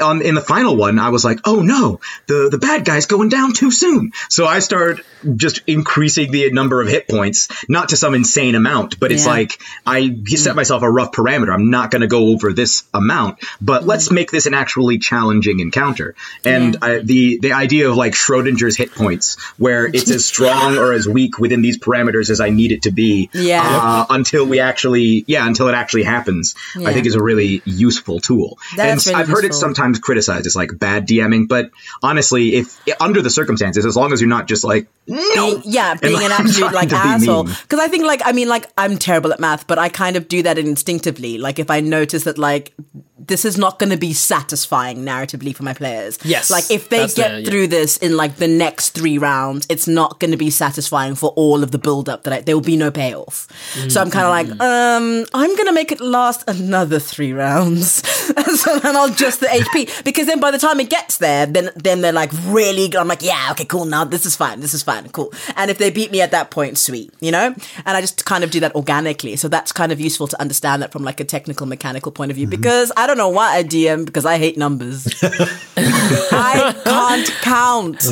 [0.01, 3.29] on in the final one I was like, "Oh no, the the bad guy's going
[3.29, 5.01] down too soon." So I started
[5.35, 9.31] just increasing the number of hit points, not to some insane amount, but it's Yeah.
[9.31, 11.53] like I set myself a rough parameter.
[11.53, 15.59] I'm not going to go over this amount, but let's make this an actually challenging
[15.59, 16.15] encounter.
[16.43, 20.93] And I, the the idea of like Schrodinger's hit points where it's as strong or
[20.93, 23.61] as weak within these parameters as I need it to be Yeah.
[23.63, 26.89] uh, Uh, until we actually, yeah, until it actually happens, Yeah.
[26.89, 28.57] I think is a really useful tool.
[28.75, 32.79] That's and really I've heard it sometimes criticized as like bad DMing, but honestly, if
[32.99, 36.73] under the circumstances, as long as you're not just like, no, yeah, being an absolute
[36.73, 37.43] like asshole.
[37.43, 40.27] Because I think like I mean like I'm terrible at math, but I kind of
[40.27, 41.37] do that instinctively.
[41.37, 42.73] Like if I notice that like
[43.17, 46.17] this is not going to be satisfying narratively for my players.
[46.23, 47.49] Yes, like if they get the- yeah.
[47.49, 51.29] through this in like the next three rounds, it's not going to be satisfying for
[51.31, 53.47] all of the build up that I, there will be no payoff.
[53.73, 53.91] Mm.
[53.91, 54.61] So I'm kind of like, mm.
[54.61, 58.07] um, I'm going to make it last another three rounds,
[58.59, 61.69] so then I'll adjust the HP because then by the time it gets there, then
[61.75, 62.87] then they're like really.
[62.89, 62.99] good.
[62.99, 63.85] I'm like, yeah, okay, cool.
[63.85, 64.59] Now this is fine.
[64.59, 65.07] This is fine.
[65.09, 65.33] Cool.
[65.55, 67.55] And if they beat me at that point, sweet, you know.
[67.85, 69.35] And I just kind of do that organically.
[69.35, 72.35] So that's kind of useful to understand that from like a technical mechanical point of
[72.35, 72.61] view mm-hmm.
[72.61, 75.07] because I don't know why I DM because I hate numbers.
[75.77, 78.03] I can't count.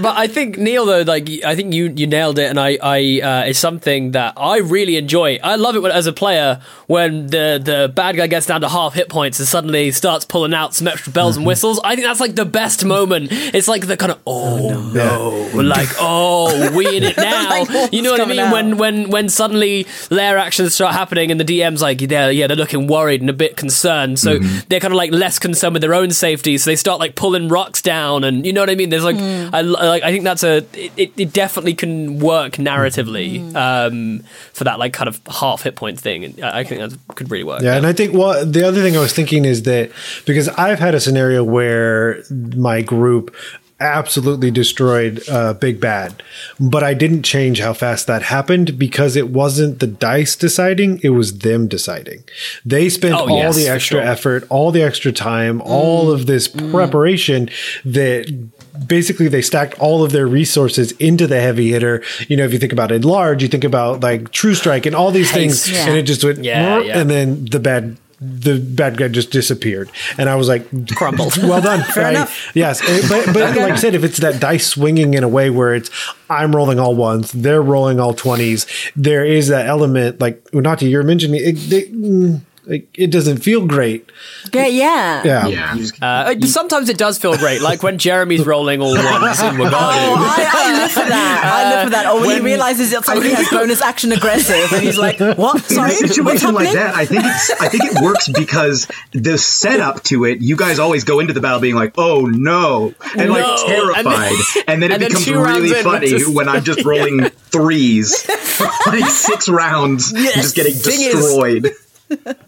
[0.00, 3.20] But I think Neil, though, like I think you you nailed it, and I I
[3.20, 5.38] uh, is something that I really enjoy.
[5.42, 8.68] I love it when, as a player when the the bad guy gets down to
[8.68, 11.80] half hit points and suddenly starts pulling out some extra bells and whistles.
[11.82, 13.28] I think that's like the best moment.
[13.30, 17.48] It's like the kind of oh no, like oh we in it now.
[17.48, 18.38] Like, you know what I mean?
[18.38, 18.52] out?
[18.52, 22.56] When when when suddenly lair actions start happening and the DM's like they're yeah they're
[22.56, 25.94] looking worried and a bit concerned, so they're kind of like less concerned with their
[25.94, 28.74] own safety, so they start like pulling pulling rocks down, and you know what I
[28.74, 28.88] mean.
[28.88, 29.54] There's like, Hmm.
[29.54, 33.56] I like, I think that's a, it, it definitely can work narratively Hmm.
[33.56, 37.14] um, for that like kind of half hit point thing, and I I think that
[37.16, 37.62] could really work.
[37.62, 39.90] Yeah, and I think well, the other thing I was thinking is that
[40.24, 42.22] because I've had a scenario where
[42.56, 43.34] my group
[43.80, 46.22] absolutely destroyed uh, Big Bad,
[46.58, 51.10] but I didn't change how fast that happened because it wasn't the dice deciding; it
[51.10, 52.24] was them deciding.
[52.64, 54.06] They spent Oh, all yes, the extra sure.
[54.06, 57.48] effort, all the extra time, all of this preparation
[57.84, 58.50] that.
[58.86, 62.00] Basically, they stacked all of their resources into the heavy hitter.
[62.28, 64.94] You know, if you think about it large, you think about like True Strike and
[64.94, 65.80] all these things, Haste.
[65.88, 67.00] and it just went, Yeah, yeah.
[67.00, 71.36] and then the bad the bad guy just disappeared and i was like Crumbled.
[71.42, 72.50] well done Fair I- enough.
[72.54, 75.74] yes but, but like i said if it's that dice swinging in a way where
[75.74, 75.88] it's
[76.28, 80.88] i'm rolling all ones they're rolling all 20s there is that element like not to
[80.88, 84.10] your mentioning it, they, like, it doesn't feel great
[84.52, 85.22] Great, yeah.
[85.24, 85.76] yeah Yeah.
[86.00, 90.50] Uh, sometimes it does feel great, like when Jeremy's rolling all ones in Oh, I,
[90.52, 91.42] I live for that.
[91.44, 92.06] I live for that.
[92.06, 95.62] Or when, he when- realizes that somebody has bonus action aggressive, and he's like, "What?
[95.64, 99.36] Sorry, in a situation like that, I think it's I think it works because the
[99.38, 103.30] setup to it, you guys always go into the battle being like, "Oh no," and
[103.30, 104.32] like terrified,
[104.66, 107.28] and then, and it then becomes two rounds really funny just- when I'm just rolling
[107.50, 111.70] threes, for like six rounds, and just getting Thing is- destroyed.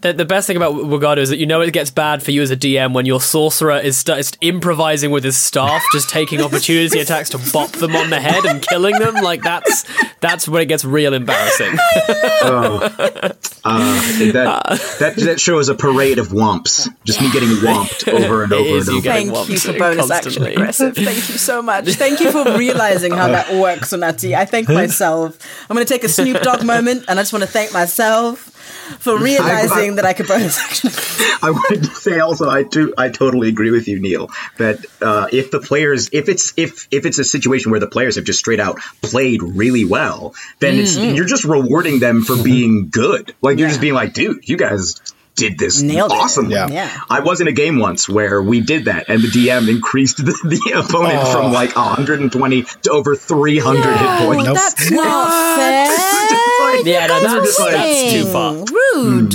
[0.01, 2.41] The, the best thing about Wagado is that you know it gets bad for you
[2.41, 6.41] as a DM when your sorcerer is st- is improvising with his staff, just taking
[6.43, 9.15] opportunity attacks to bop them on the head and killing them.
[9.15, 9.85] Like that's
[10.19, 11.77] that's when it gets real embarrassing.
[13.63, 14.63] Uh, that,
[14.99, 18.87] that that shows a parade of whomps, just me getting whomped over and over is,
[18.87, 19.03] and over.
[19.03, 20.95] get- Thank you for whomped bonus action aggressive.
[20.95, 21.87] Thank you so much.
[21.89, 24.35] Thank you for realizing how that works, Sonati.
[24.35, 25.37] I thank myself.
[25.69, 28.50] I'm going to take a Snoop Dogg moment, and I just want to thank myself
[28.99, 30.89] for realizing that I could bonus action.
[31.41, 35.27] I wanted to say also, I do, I totally agree with you, Neil, that uh,
[35.31, 38.39] if the players, if it's if if it's a situation where the players have just
[38.39, 41.15] straight out played really well, then Mm-hmm.
[41.15, 43.35] you're just rewarding them for being good.
[43.41, 44.99] Like you're just being like, dude, you guys
[45.49, 46.17] did this Nailed it.
[46.17, 46.53] awesomely.
[46.53, 46.67] Yeah.
[46.69, 47.01] Yeah.
[47.09, 50.31] I was in a game once where we did that, and the DM increased the,
[50.43, 51.31] the opponent Oh.
[51.33, 54.45] from like 120 to over 300 hit points.
[54.45, 54.55] Nope.
[54.55, 55.97] That's not fair.
[56.61, 58.53] Like- Yeah, no, that's, just like- that's too far.
[58.63, 59.33] Rude.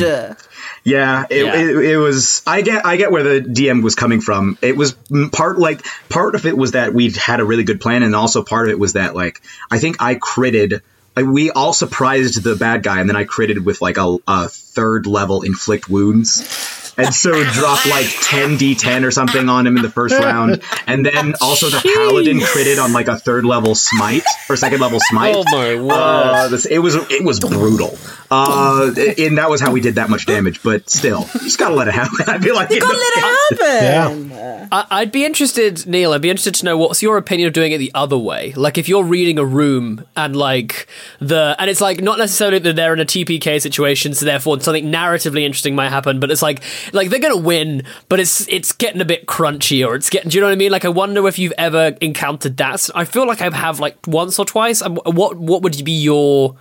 [0.85, 1.55] Yeah, it, Yeah.
[1.57, 2.43] It, it was.
[2.47, 2.87] I get.
[2.87, 4.57] I get where the DM was coming from.
[4.63, 7.81] It was mm, part like part of it was that we had a really good
[7.81, 10.81] plan, and also part of it was that like I think I critted.
[11.17, 14.49] Like we all surprised the bad guy, and then I critted with like a, a
[14.49, 16.86] third level inflict wounds.
[16.99, 20.63] And so drop like 10 d10 or something on him in the first round.
[20.87, 24.99] And then also the paladin critted on like a third level smite or second level
[25.01, 25.35] smite.
[25.37, 25.93] Oh my word.
[25.93, 27.99] Uh, this, it was it was brutal.
[28.31, 30.63] Uh, and that was how we did that much damage.
[30.63, 32.17] But still, you just gotta let it happen.
[32.27, 34.69] I feel like You gotta let it happen.
[34.73, 36.13] I- I'd be interested, Neil.
[36.13, 38.53] I'd be interested to know what's your opinion of doing it the other way.
[38.55, 40.87] Like, if you're reading a room and like
[41.21, 44.87] the, and it's like not necessarily that they're in a TPK situation, so therefore something
[44.87, 49.01] narratively interesting might happen, but it's like, like they're gonna win, but it's it's getting
[49.01, 50.31] a bit crunchy, or it's getting.
[50.31, 50.73] Do you know what I mean?
[50.73, 52.89] Like, I wonder if you've ever encountered that.
[52.95, 54.83] I feel like I have like once or twice.
[54.83, 56.57] Um, what what would be your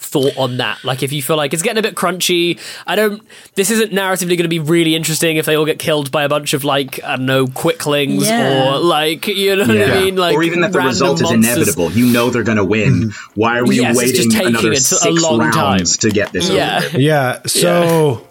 [0.00, 3.20] thought on that like if you feel like it's getting a bit crunchy i don't
[3.56, 6.28] this isn't narratively going to be really interesting if they all get killed by a
[6.28, 8.74] bunch of like i don't know quicklings Yeah.
[8.76, 11.32] or like you know what i mean like or even that the random result is
[11.32, 11.90] inevitable.
[11.90, 12.92] You know they're going to win.
[13.10, 13.40] Mm-hmm.
[13.40, 16.10] Why are we Yes, waiting just taking another it to a six long rounds time.
[16.10, 16.48] to get this?
[16.48, 17.00] yeah over?
[17.00, 17.42] Yeah.
[17.46, 18.24] So,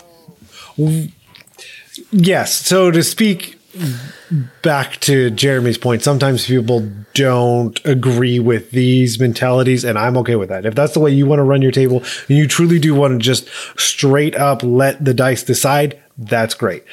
[0.77, 1.09] w-
[2.11, 2.53] yes.
[2.53, 3.59] So to speak
[4.61, 10.49] back to Jeremy's point, sometimes people don't agree with these mentalities, and I'm okay with
[10.49, 10.65] that.
[10.65, 13.13] If that's the way you want to run your table, and you truly do want
[13.13, 13.47] to just
[13.79, 16.83] straight up let the dice decide, that's great.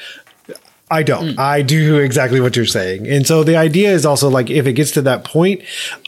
[0.89, 1.29] I don't.
[1.29, 1.39] Mm.
[1.39, 3.07] I do exactly what you're saying.
[3.07, 5.63] And so the idea is also like if it gets to that point,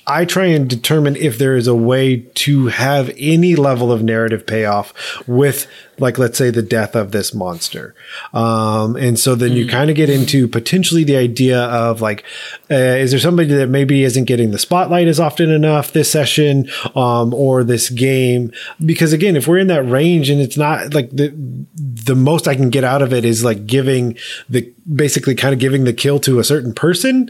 [0.07, 4.47] I try and determine if there is a way to have any level of narrative
[4.47, 4.93] payoff
[5.27, 5.67] with
[5.99, 7.93] like let's say the death of this monster.
[8.33, 12.23] Um and so then you kind of get into potentially the idea of like
[12.71, 16.69] uh, is there somebody that maybe isn't getting the spotlight as often enough this session
[16.95, 18.51] um or this game
[18.85, 21.33] because again if we're in that range and it's not like the
[21.75, 24.17] the most I can get out of it is like giving
[24.49, 27.29] the basically kind of giving the kill to a certain person.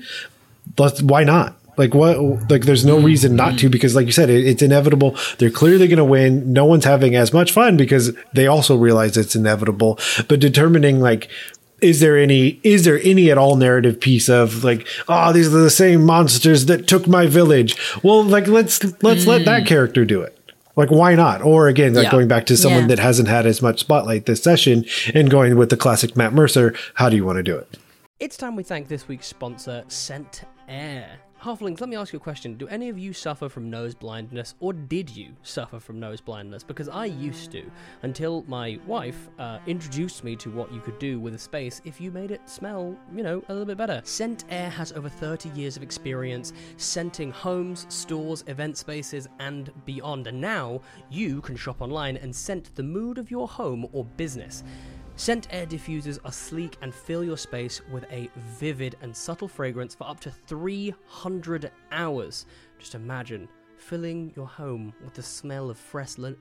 [0.77, 1.57] Let's why not?
[1.77, 2.19] Like what?
[2.49, 3.03] Like there's no mm.
[3.05, 3.71] reason not to mm.
[3.71, 5.15] because, like you said, it, it's inevitable.
[5.37, 6.51] They're clearly going to win.
[6.51, 9.99] No one's having as much fun because they also realize it's inevitable.
[10.27, 11.29] But determining like.
[11.79, 15.59] Is there any is there any at all narrative piece of like oh these are
[15.59, 19.67] the same monsters that took my village well like let's let's let that mm.
[19.67, 20.35] character do it
[20.75, 22.11] like why not or again like Yeah.
[22.11, 22.95] going back to someone Yeah.
[22.95, 26.73] that hasn't had as much spotlight this session and going with the classic Matt Mercer
[26.95, 27.77] how do you want to do it
[28.19, 31.19] It's time we thank this week's sponsor, Scent Air.
[31.47, 32.55] Halflings, let me ask you a question.
[32.57, 36.61] Do any of you suffer from nose blindness, or did you suffer from nose blindness?
[36.61, 37.63] Because I used to,
[38.01, 42.01] until my wife uh, introduced me to what you could do with a space if
[42.01, 44.01] you made it smell, you know, a little bit better.
[44.03, 50.27] Scent Air has over 30 years of experience scenting homes, stores, event spaces, and beyond.
[50.27, 54.65] And now you can shop online and scent the mood of your home or business.
[55.17, 59.95] Scent air diffusers are sleek and fill your space with a vivid and subtle fragrance
[59.95, 62.45] for up to 300 hours.
[62.77, 66.37] Just imagine filling your home with the smell of fresh linen.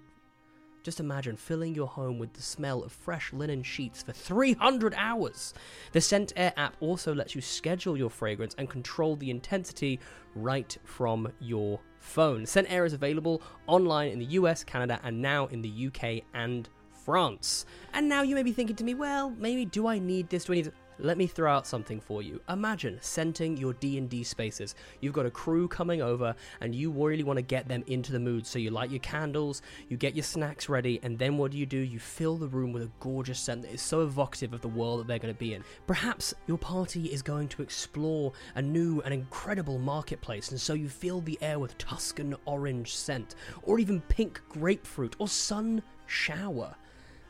[0.83, 5.55] Just imagine filling your home with the smell of fresh linen sheets for 300 hours.
[5.93, 9.99] The Scent Air app also lets you schedule your fragrance and control the intensity
[10.35, 12.45] right from your phone.
[12.45, 16.69] Scent Air is available online in the US, Canada, and now in the UK and
[17.07, 17.67] France.
[17.95, 20.45] And now you may be thinking to me, well, maybe do I need this?
[20.45, 20.73] Do I need?
[20.99, 22.41] Let me throw out something for you.
[22.49, 24.75] Imagine scenting your D&D spaces.
[25.01, 28.19] You've got a crew coming over and you really want to get them into the
[28.19, 28.47] mood.
[28.47, 31.67] So you light your candles, you get your snacks ready, and then what do you
[31.67, 31.77] do?
[31.77, 35.01] You fill the room with a gorgeous scent that is so evocative of the world
[35.01, 35.63] that they're going to be in.
[35.87, 40.89] Perhaps your party is going to explore a new and incredible marketplace, and so you
[40.89, 46.75] fill the air with Tuscan orange scent, or even pink grapefruit, or sun shower.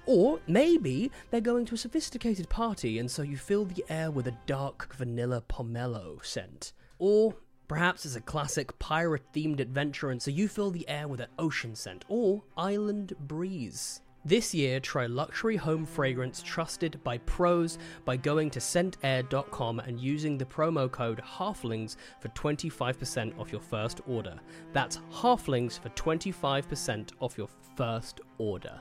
[0.06, 4.28] Or maybe they're going to a sophisticated party and so you fill the air with
[4.28, 6.72] a dark vanilla pomelo scent.
[6.98, 7.34] Or
[7.68, 11.28] perhaps it's a classic pirate themed adventure and so you fill the air with an
[11.38, 14.00] ocean scent or island breeze.
[14.26, 20.36] This year, try luxury home fragrance trusted by pros by going to scentair.com and using
[20.36, 24.34] the promo code HALFLINGS for 25% off your first order.
[24.72, 28.80] That's HALFLINGS for 25% off your first order.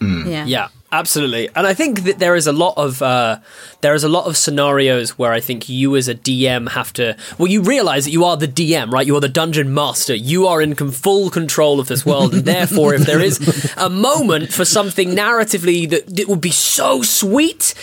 [0.00, 0.26] Mm.
[0.26, 0.46] Yeah.
[0.46, 1.48] Yeah, absolutely.
[1.54, 3.38] And I think that there is a lot of uh,
[3.80, 7.16] there is a lot of scenarios where I think you as a DM have to.
[7.38, 9.06] Well, you realize that you are the DM, right?
[9.06, 10.14] You are the dungeon master.
[10.14, 13.88] You are in com- full control of this world, and therefore, if there is a
[13.90, 17.74] moment for something narratively that, that would be so sweet,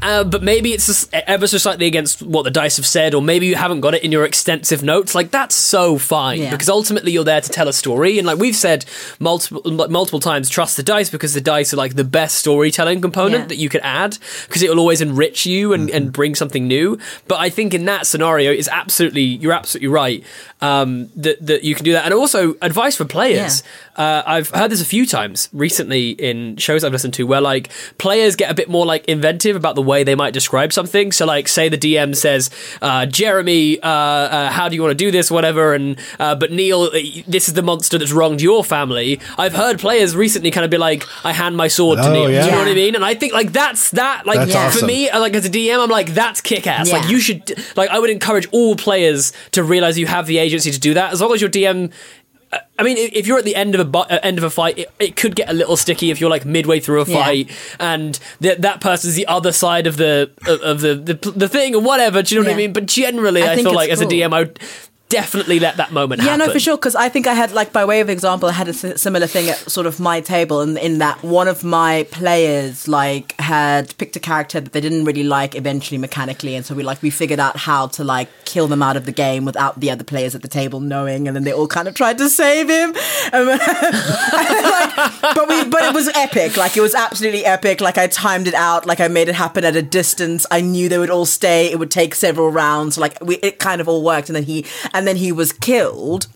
[0.00, 3.46] uh, but maybe it's ever so slightly against what the dice have said, or maybe
[3.46, 6.50] you haven't got it in your extensive notes, like that's so fine Yeah.
[6.50, 8.84] because ultimately you're there to tell a story, and like we've said
[9.18, 13.42] multiple multiple times, trust the dice because the dice are like the best storytelling component
[13.42, 13.46] Yeah.
[13.48, 16.98] that you could add because it will always enrich you and, and bring something new.
[17.28, 20.22] But I think in that scenario, it's absolutely you're absolutely right
[20.60, 23.62] um, that that you can do that, and also advice for players.
[23.96, 27.70] Uh, I've heard this a few times recently in shows I've listened to where like
[27.98, 31.12] players get a bit more like inventive about the way they might describe something.
[31.12, 32.48] So like say the DM says,
[32.80, 36.50] uh, Jeremy, uh, uh, how do you want to do this, whatever, and uh, but
[36.52, 36.90] Neil, uh,
[37.26, 39.20] this is the monster that's wronged your family.
[39.36, 42.12] I've heard players recently kind of be like, I hand my sword to Oh,
[42.44, 42.94] Do you know what I mean?
[42.94, 44.26] And I think like that's that.
[44.26, 44.86] Like That's for awesome.
[44.86, 46.88] me, uh, like as a DM, I'm like that's kick ass.
[46.88, 46.98] Yeah.
[46.98, 50.70] Like you should like I would encourage all players to realize you have the agency
[50.70, 51.92] to do that as long as your DM.
[52.52, 54.50] uh, I mean, if you're at the end of a bu- uh, end of a
[54.50, 57.24] fight, it, it could get a little sticky if you're like midway through a Yeah.
[57.24, 57.50] fight
[57.80, 61.74] and that that person's the other side of the of, of the, the the thing
[61.74, 62.22] or whatever.
[62.22, 62.72] Do you know what I mean?
[62.72, 64.06] But generally, I I, feel like as a.
[64.06, 64.58] DM, I would
[65.12, 66.40] definitely let that moment Yeah, happen.
[66.40, 66.76] Yeah, no, for sure.
[66.76, 69.48] Because I think I had, like, by way of example, I had a similar thing
[69.50, 74.16] at sort of my table, and in that one of my players like had picked
[74.16, 77.38] a character that they didn't really like eventually mechanically, and so we like we figured
[77.40, 80.42] out how to like kill them out of the game without the other players at
[80.42, 82.94] the table knowing, and then they all kind of tried to save him.
[83.34, 83.60] Um, like,
[85.34, 86.56] but we, but it was epic.
[86.56, 87.80] Like it was absolutely epic.
[87.80, 88.84] Like I timed it out.
[88.86, 90.44] Like I made it happen at a distance.
[90.50, 91.70] I knew they would all stay.
[91.70, 92.98] It would take several rounds.
[92.98, 94.28] Like we, it kind of all worked.
[94.28, 96.26] And then he, and then he was killed.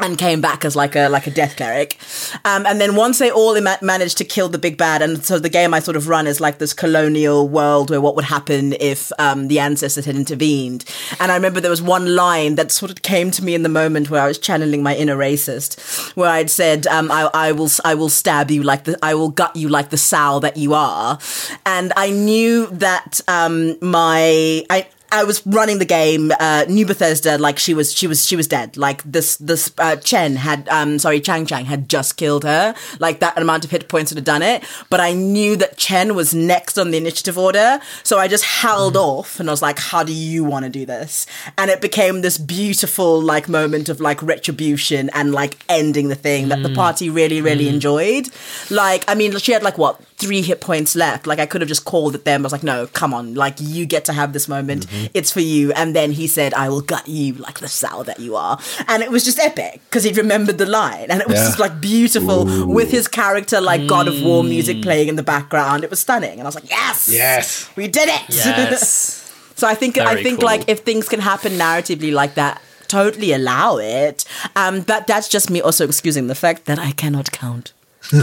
[0.00, 1.98] And came back as like a like a death cleric,
[2.44, 5.38] um, and then once they all ima- managed to kill the big bad, and so
[5.38, 8.72] the game I sort of run is like this colonial world where what would happen
[8.80, 10.84] if um, the ancestors had intervened.
[11.20, 13.68] And I remember there was one line that sort of came to me in the
[13.68, 15.78] moment where I was channeling my inner racist,
[16.16, 19.30] where I'd said, um, I, "I will I will stab you like the I will
[19.30, 21.20] gut you like the sow that you are,"
[21.64, 26.32] and I knew that um, my I I was running the game.
[26.40, 28.76] Uh, New Bethesda, like she was, she was, she was dead.
[28.76, 32.74] Like this, this uh, Chen had, um, sorry, Chang Chang had just killed her.
[32.98, 34.64] Like that amount of hit points would have done it.
[34.90, 38.96] But I knew that Chen was next on the initiative order, so I just held
[38.96, 41.26] off and I was like, "How do you want to do this?"
[41.56, 46.48] And it became this beautiful like moment of like retribution and like ending the thing
[46.48, 48.28] that the party really, really enjoyed.
[48.70, 51.26] Like, I mean, she had like what three hit points left.
[51.26, 52.42] Like, I could have just called at them.
[52.42, 53.34] I was like, "No, come on!
[53.34, 55.72] Like, you get to have this moment." It's for you.
[55.72, 58.58] And then he said, I will gut you like the sow that you are.
[58.88, 61.06] And it was just epic because he remembered the line.
[61.10, 61.46] And it was Yeah.
[61.46, 65.84] just like beautiful with his character, like God of War music playing in the background.
[65.84, 66.32] It was stunning.
[66.32, 67.68] And I was like, yes, Yes.
[67.76, 68.22] we did it.
[68.28, 69.20] Yes.
[69.56, 70.46] so I think, I think cool.
[70.46, 74.24] like if things can happen narratively like that, totally allow it.
[74.56, 77.72] Um, but that's just me also excusing the fact that I cannot count.
[78.12, 78.20] yeah,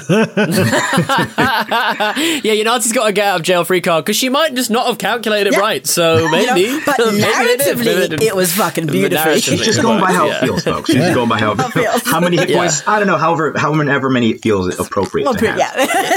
[2.54, 4.98] Unati's got to get out of jail free card because she might just not have
[4.98, 5.60] calculated Yeah.
[5.60, 5.86] right.
[5.88, 6.80] So You know, maybe.
[6.86, 8.22] but maybe they did, maybe they narratively, didn't.
[8.24, 9.36] it was fucking beautiful.
[9.38, 10.38] She's just going by was, how yeah.
[10.38, 10.90] it feels, folks.
[10.92, 12.04] She's just going by how, it feels.
[12.04, 12.58] how many hit Yeah.
[12.60, 12.88] points.
[12.88, 15.58] I don't know, however, however many it feels appropriate Well, to have.
[15.58, 15.72] yeah.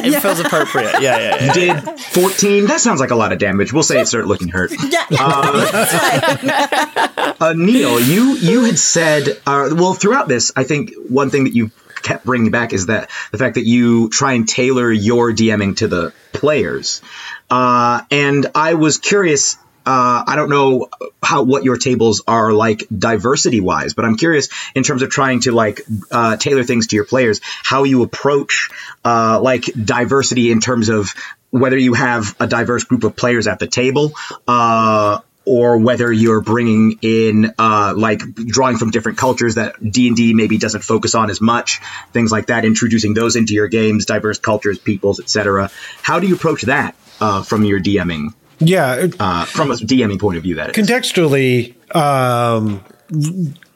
[0.06, 1.00] It feels appropriate.
[1.00, 1.44] Yeah, yeah, yeah.
[1.46, 2.66] You did 14.
[2.66, 3.72] That sounds like a lot of damage.
[3.72, 4.72] We'll say it started looking hurt.
[4.90, 5.24] yeah, yeah.
[7.40, 11.54] Uh, Neil, you you had said, uh, well, throughout this, I think one thing that
[11.54, 11.70] you
[12.04, 15.88] kept bringing back is that the fact that you try and tailor your DMing to
[15.88, 17.02] the players.
[17.50, 19.56] Uh, and I was curious.
[19.86, 20.88] Uh, I don't know
[21.22, 25.40] how what your tables are like diversity wise, but I'm curious in terms of trying
[25.40, 28.70] to like uh, tailor things to your players, how you approach
[29.04, 31.14] uh, like diversity in terms of
[31.50, 34.12] whether you have a diverse group of players at the table,
[34.48, 40.56] uh, or whether you're bringing in uh, like drawing from different cultures that d&d maybe
[40.58, 41.80] doesn't focus on as much
[42.12, 45.70] things like that introducing those into your games diverse cultures peoples etc
[46.02, 49.08] how do you approach that uh, from your dming Yeah.
[49.20, 52.82] uh, from a dming point of view that is contextually um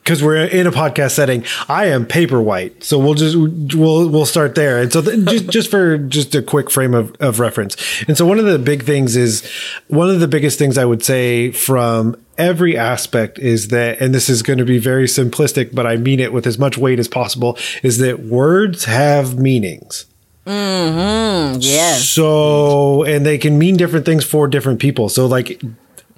[0.08, 3.36] because we're in a podcast setting i am paper white so we'll just
[3.76, 7.38] we'll we'll start there and so just, just for just a quick frame of, of
[7.38, 7.76] reference
[8.08, 9.46] and so one of the big things is
[9.88, 14.30] one of the biggest things i would say from every aspect is that and this
[14.30, 17.06] is going to be very simplistic but i mean it with as much weight as
[17.06, 20.06] possible is that words have meanings
[20.46, 21.58] Mm-hmm.
[21.60, 22.08] Yes.
[22.08, 25.10] so, and they can mean different things for different people.
[25.10, 25.60] So, like,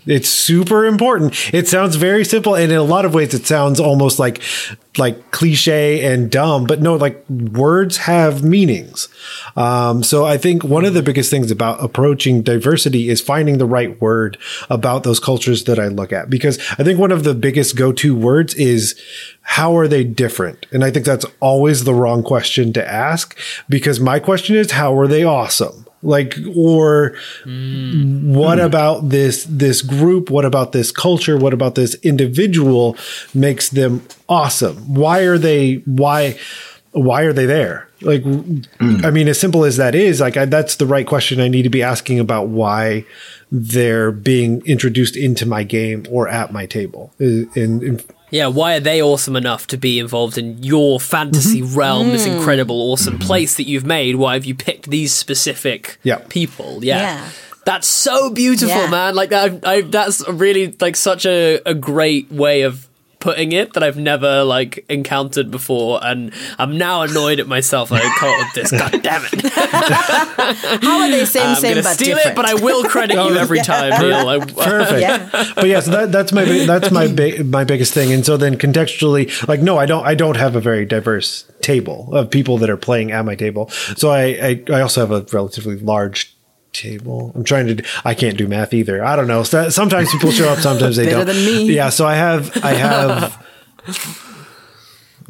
[0.07, 1.55] it's super important.
[1.55, 4.40] It sounds very simple, and in a lot of ways, it sounds almost like
[4.98, 6.64] like cliche and dumb.
[6.66, 9.09] But no, like words have meanings.
[9.57, 13.66] Um, so, I think one of the biggest things about approaching diversity is finding the
[13.66, 14.38] right word
[14.68, 16.30] about those cultures that I look at.
[16.30, 19.01] Because I think one of the biggest go to words is
[19.42, 20.66] how are they different?
[20.72, 23.36] And I think that's always the wrong question to ask
[23.68, 25.86] because my question is how are they awesome?
[26.03, 28.34] Like or hmm.
[28.34, 30.30] what about this this group?
[30.30, 31.36] What about this culture?
[31.36, 32.96] What about this individual
[33.34, 34.94] makes them awesome?
[34.94, 36.38] Why are they why
[36.92, 37.88] why are they there?
[38.01, 39.05] Like hmm.
[39.05, 41.62] I mean as simple as that is, like I, that's the right question I need
[41.62, 43.05] to be asking about why
[43.53, 47.12] they're being introduced into my game or at my table.
[47.18, 51.78] And, and Yeah, why are they awesome enough to be involved in your fantasy mm-hmm.
[51.78, 52.37] realm, this mm.
[52.37, 53.26] incredible, awesome mm-hmm.
[53.26, 54.16] place that you've made?
[54.16, 56.20] Why have you picked these specific Yeah.
[56.28, 56.85] people?
[56.85, 57.01] Yeah.
[57.01, 57.28] Yeah.
[57.64, 58.91] That's so beautiful, Yeah.
[58.91, 59.14] man.
[59.14, 62.89] Like that, I, that's really like such a, a great way of
[63.21, 67.91] putting it that I've never like encountered before, and I'm now annoyed at myself.
[67.91, 68.71] Like, I can't with this.
[68.73, 69.53] God damn it!
[70.83, 72.33] How are they same, I'm same, gonna but steal different?
[72.33, 74.29] it, but I will credit you oh, every time, Neil.
[74.29, 75.01] I, Perfect.
[75.01, 75.53] Yeah.
[75.55, 78.12] But yeah, so that, that's my big- that's my big, my biggest thing.
[78.12, 82.14] And so then contextually, like, no, I don't I don't have a very diverse table
[82.14, 83.68] of people that are playing at my table.
[83.97, 86.35] So I I, I also have a relatively large
[86.73, 87.33] table.
[87.35, 87.85] I'm trying to.
[88.05, 89.05] I can't do math either.
[89.05, 89.43] I don't know.
[89.43, 91.35] So sometimes people show up, sometimes they Better don't.
[91.35, 91.73] than me.
[91.75, 91.91] Yeah.
[91.91, 93.47] So I have I have.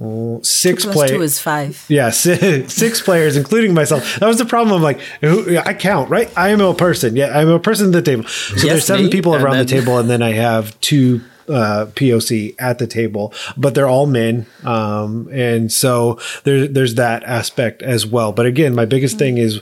[0.01, 1.21] oh, Six players.
[1.21, 1.85] is five.
[1.89, 4.19] Yeah, six, six players, including myself.
[4.21, 4.75] That was the problem.
[4.77, 6.31] I'm like, who, I count, right?
[6.37, 7.17] I am a person.
[7.17, 8.25] Yeah, I'm a person at the table.
[8.25, 11.87] So Yes, there's seven me, people around the table, and then I have two uh,
[11.95, 17.83] POC at the table, but they're all men, um, and so there, there's that aspect
[17.83, 18.31] as well.
[18.33, 19.61] But again, my biggest thing is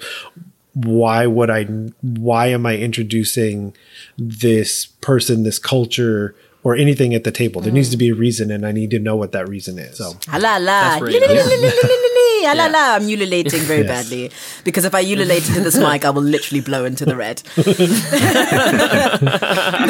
[0.75, 1.64] why would I?
[2.03, 3.75] Why am I introducing
[4.16, 6.35] this person, this culture?
[6.64, 7.61] Or anything at the table.
[7.62, 9.97] There needs to be a reason, and I need to know what that reason is.
[9.99, 10.99] So, Ah la la.
[10.99, 11.47] That's really Li- li- nice.
[11.47, 12.97] li- li- li- li- li- Ah la la.
[12.97, 13.89] I'm ululating very Yes.
[13.89, 14.31] badly
[14.64, 17.39] because if I ululate into this mic, I will literally blow into the red.
[17.57, 17.62] the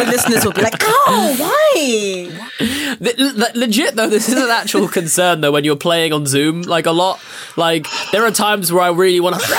[0.07, 2.31] listeners will be like, "Oh, why?"
[3.01, 6.63] Le- le- legit though, this is an actual concern though when you're playing on Zoom.
[6.63, 7.21] Like a lot,
[7.57, 9.47] like there are times where I really want to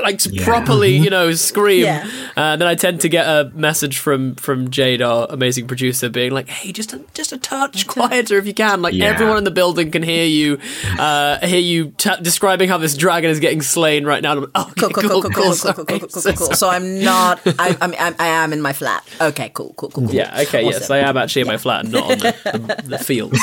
[0.00, 1.84] like to properly, you know, scream.
[1.84, 2.08] Yeah.
[2.36, 6.32] Uh, then I tend to get a message from from Jade, our amazing producer, being
[6.32, 8.82] like, "Hey, just a, just a touch quieter if you can.
[8.82, 9.06] Like Yeah.
[9.06, 10.58] everyone in the building can hear you,
[10.98, 14.62] uh, hear you t- describing how this dragon is getting slain right now." Like, Cool,
[14.64, 16.52] okay, cool, cool, cool, cool, sorry, cool, cool, cool, cool, so cool.
[16.54, 17.40] So I'm not.
[17.58, 19.06] I, I'm, I'm, I am in my flat.
[19.20, 20.06] Okay, cool, cool, cool.
[20.06, 20.14] cool.
[20.14, 20.40] Yeah.
[20.42, 20.64] Okay.
[20.64, 23.38] Yes, I am actually in my flat and not on the, the, the fields.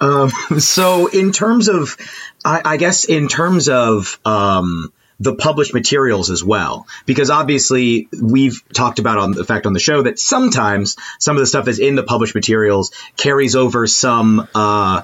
[0.00, 1.96] Um, so in terms of,
[2.44, 8.62] I, I guess in terms of, um, the published materials as well, because obviously we've
[8.72, 11.78] talked about on the fact on the show that sometimes some of the stuff that's
[11.78, 15.02] in the published materials carries over some, uh,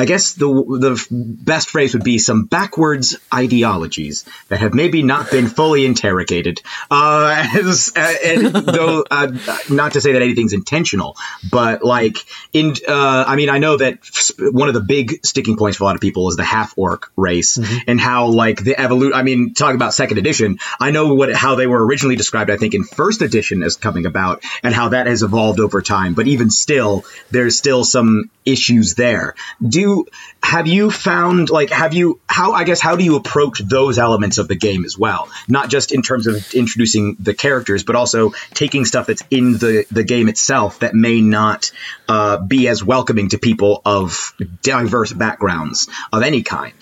[0.00, 5.30] I guess the the best phrase would be some backwards ideologies that have maybe not
[5.30, 6.62] been fully interrogated.
[6.90, 9.30] Uh, as, uh, and though uh,
[9.68, 11.18] not to say that anything's intentional,
[11.50, 12.16] but like
[12.54, 13.98] in, uh, I mean, I know that
[14.38, 17.12] one of the big sticking points for a lot of people is the half orc
[17.14, 19.12] race and how like the evolution.
[19.12, 20.60] I mean, talk about second edition.
[20.80, 22.50] I know what how they were originally described.
[22.50, 26.14] I think in first edition as coming about and how that has evolved over time.
[26.14, 29.34] But even still, there's still some issues there.
[29.66, 30.06] Do
[30.42, 34.38] have you found like have you how I guess how do you approach those elements
[34.38, 35.28] of the game as well?
[35.48, 39.86] Not just in terms of introducing the characters, but also taking stuff that's in the
[39.90, 41.70] the game itself that may not
[42.08, 46.74] uh, be as welcoming to people of diverse backgrounds of any kind.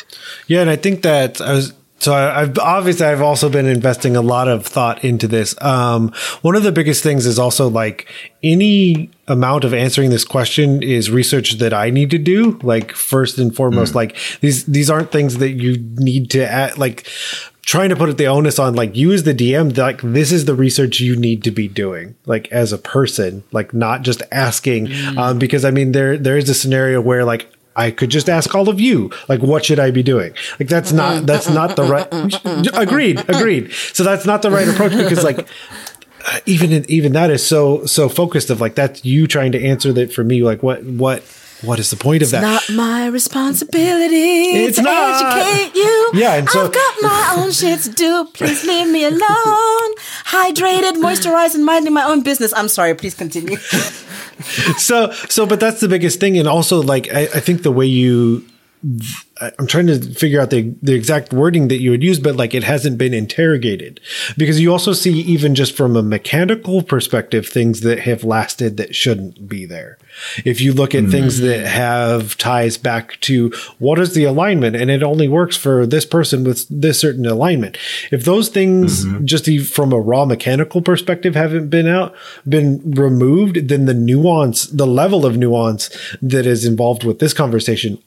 [0.46, 4.16] Yeah, and I think that I was so I- I've obviously I've also been investing
[4.16, 5.54] a lot of thought into this.
[5.60, 8.06] Um, one of the biggest things is also like
[8.42, 12.58] any amount of answering this question is research that I need to do.
[12.62, 17.06] Like first and foremost, like these these aren't things that you need to add, like
[17.66, 20.54] trying to put the onus on like you as the DM like this is the
[20.54, 25.38] research you need to be doing like as a person like not just asking um,
[25.38, 28.68] because I mean there there is a scenario where like I could just ask all
[28.68, 30.32] of you, like, what should I be doing?
[30.58, 32.08] Like, that's not, that's not the right,
[32.74, 33.72] agreed, agreed.
[33.72, 35.46] So that's not the right approach because like,
[36.26, 39.64] uh, even, in, even that is so, so focused of like, that's you trying to
[39.64, 40.42] answer that for me.
[40.42, 41.22] Like, what, what,
[41.62, 42.42] what is the point of that?
[42.42, 42.72] It's that?
[42.72, 45.22] not my responsibility It's to not.
[45.50, 46.10] educate you.
[46.14, 48.28] Yeah, and so- I've got my own shit to do.
[48.34, 49.94] Please leave me alone.
[50.26, 52.52] Hydrated, moisturized, and minding my own business.
[52.54, 52.94] I'm sorry.
[52.94, 53.56] Please continue.
[54.78, 56.38] so so but that's the biggest thing.
[56.38, 58.44] And also like i, I think the way you
[59.40, 62.54] I'm trying to figure out the the exact wording that you would use, but like
[62.54, 64.00] it hasn't been interrogated
[64.36, 68.96] because you also see even just from a mechanical perspective things that have lasted that
[68.96, 69.98] shouldn't be there.
[70.44, 71.10] If you look at hmm.
[71.10, 75.86] things that have ties back to what is the alignment and it only works for
[75.86, 77.78] this person with this certain alignment.
[78.10, 79.24] If those things mm-hmm.
[79.24, 82.14] just e- from a raw mechanical perspective haven't been out,
[82.48, 88.02] been removed, then the nuance, the level of nuance that is involved with this conversation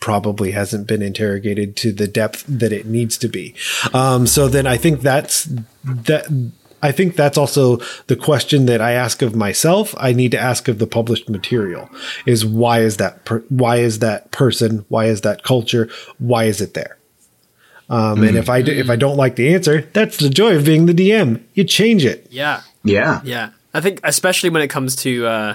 [0.00, 3.54] probably hasn't been interrogated to the depth that it needs to be.
[3.94, 5.48] Um, so then I think that's
[5.84, 6.52] that.
[6.84, 7.76] I think that's also
[8.08, 9.94] the question that I ask of myself.
[9.98, 11.88] I need to ask of the published material:
[12.26, 14.84] is why is that per- why is that person?
[14.88, 15.88] Why is that culture?
[16.18, 16.98] Why is it there?
[17.88, 20.64] Um, And if I do, if I don't like the answer, that's the joy of
[20.64, 21.42] being the DM.
[21.54, 22.26] You change it.
[22.30, 22.62] Yeah.
[22.84, 23.20] Yeah.
[23.22, 23.50] Yeah.
[23.74, 25.54] I think especially when it comes to uh,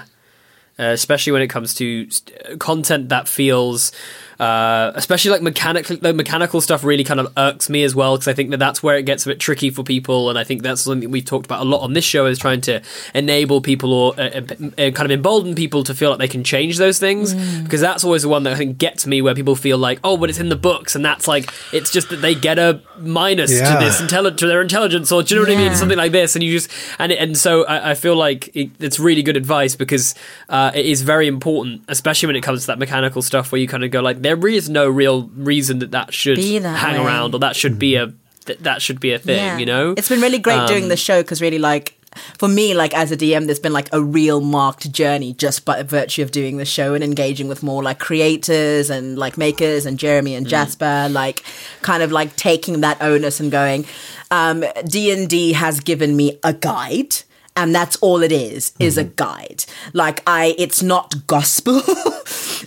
[0.78, 3.92] uh, especially when it comes to st- content that feels
[4.38, 8.28] uh, especially like mechanical the mechanical stuff really kind of irks me as well because
[8.28, 10.62] I think that that's where it gets a bit tricky for people and I think
[10.62, 12.80] that's something we've talked about a lot on this show is trying to
[13.14, 16.78] enable people or uh, uh, kind of embolden people to feel like they can change
[16.78, 19.78] those things because that's always the one that I think gets me where people feel
[19.78, 22.58] like oh but it's in the books and that's like it's just that they get
[22.58, 23.78] a minus Yeah.
[23.78, 25.74] to this intelli- to their intelligence or do you know what I mean?
[25.74, 28.98] Something like this and you just and and so I, I feel like it, it's
[29.00, 30.14] really good advice because
[30.48, 33.66] uh, it is very important especially when it comes to that mechanical stuff where you
[33.68, 37.06] kind of go like there is no real reason that that should that hang way.
[37.06, 38.12] around or that should be a
[38.46, 40.96] that, that should be a thing you know It's been really great doing Um, the
[40.96, 41.94] show because really, like,
[42.38, 45.82] for me, like as a DM, there's been like a real marked journey just by
[45.82, 49.98] virtue of doing the show and engaging with more like creators and like makers and
[49.98, 50.38] Jeremy Mm.
[50.38, 51.38] and Jasper, like
[51.82, 53.84] kind of like taking that onus and going,
[54.30, 54.64] um,
[54.94, 57.14] D and D has given me a guide.
[57.60, 59.08] And that's all it is, is Mm-hmm.
[59.08, 59.64] a guide.
[59.92, 61.74] Like I, it's not gospel.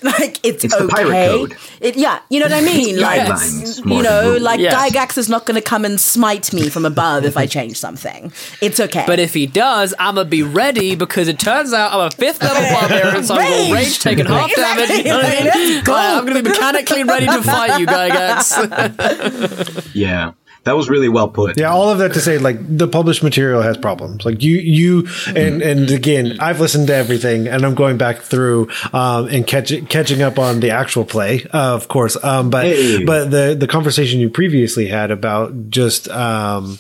[0.04, 0.94] like it's, It's the okay.
[1.04, 1.56] pirate code.
[1.80, 3.00] It, yeah, you know what I mean.
[3.00, 4.42] like guidelines more you than know, rules.
[4.42, 4.74] like Yes.
[4.92, 8.34] Gygax is not going to come and smite me from above if I change something.
[8.62, 9.06] It's okay.
[9.08, 12.62] but if he does, I'ma be ready because it turns out I'm a fifth level
[12.80, 13.62] barbarian, so I'm Rage.
[13.70, 14.90] gonna rage taking half damage.
[14.90, 15.84] You know what I mean?
[15.86, 15.94] Go.
[15.96, 19.96] I'm gonna be mechanically ready to fight you, Gygax.
[19.96, 20.34] Yeah.
[20.64, 21.58] That was really well put.
[21.58, 24.24] Yeah, all of that to say, like the published material has problems.
[24.26, 28.70] Like you, you, and and again, I've listened to everything, and I'm going back through
[28.94, 32.16] um, and catching catching up on the actual play, uh, of course.
[32.24, 33.04] Um, but Hey.
[33.04, 36.78] but the the conversation you previously had about just um,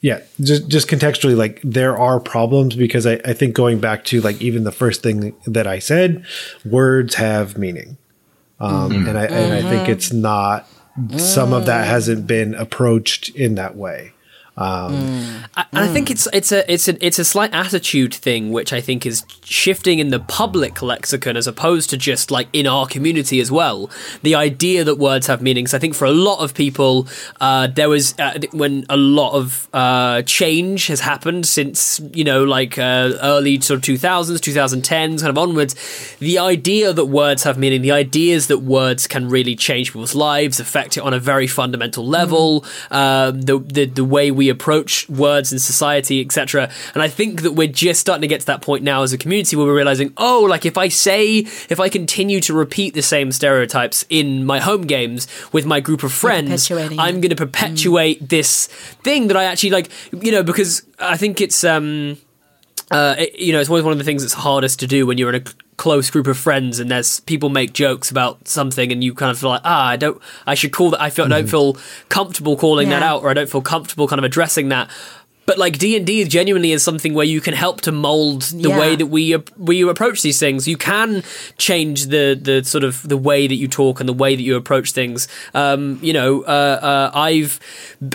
[0.00, 4.20] yeah, just just contextually, like there are problems because I, I think going back to
[4.20, 6.24] like even the first thing that I said,
[6.64, 7.96] words have meaning,
[8.60, 9.08] um, Mhm.
[9.08, 9.92] and I and I think Mhm.
[9.92, 10.68] it's not
[11.18, 14.13] some of that hasn't been approached in that way.
[14.56, 18.52] Um, I, and I think it's it's a it's a it's a slight attitude thing,
[18.52, 22.66] which I think is shifting in the public lexicon as opposed to just like in
[22.66, 23.90] our community as well.
[24.22, 25.74] The idea that words have meanings.
[25.74, 27.08] I think for a lot of people,
[27.40, 32.44] uh, there was uh, when a lot of uh, change has happened since you know
[32.44, 35.74] like uh, early sort of two thousands, two thousand tens, kind of onwards.
[36.20, 40.60] The idea that words have meaning, the ideas that words can really change people's lives,
[40.60, 42.64] affect it on a very fundamental level.
[42.92, 46.70] Um, the, the the way we approach words in society, etc.
[46.94, 49.18] And I think that we're just starting to get to that point now as a
[49.18, 51.38] community where we're realizing, oh, like if I say,
[51.68, 56.02] if I continue to repeat the same stereotypes in my home games with my group
[56.02, 58.66] of friends, I'm going to perpetuate this
[59.02, 62.18] thing that I actually like, you know, because I think it's um
[62.90, 65.18] uh, it- you know, it's always one of the things that's hardest to do when
[65.18, 68.92] you're in a c- close group of friends and there's people make jokes about something
[68.92, 71.00] and you kind of feel like, ah, I don't, I should call that.
[71.00, 71.76] I feel, don't feel
[72.08, 74.88] comfortable calling that out, or I don't feel comfortable kind of addressing that.
[75.46, 78.70] But like D and D genuinely is something where you can help to mold the
[78.70, 78.78] Yeah.
[78.78, 80.66] way that we we approach these things.
[80.66, 81.22] You can
[81.58, 84.56] change the the sort of the way that you talk and the way that you
[84.56, 85.28] approach things.
[85.52, 87.60] Um, you know, uh, uh, I've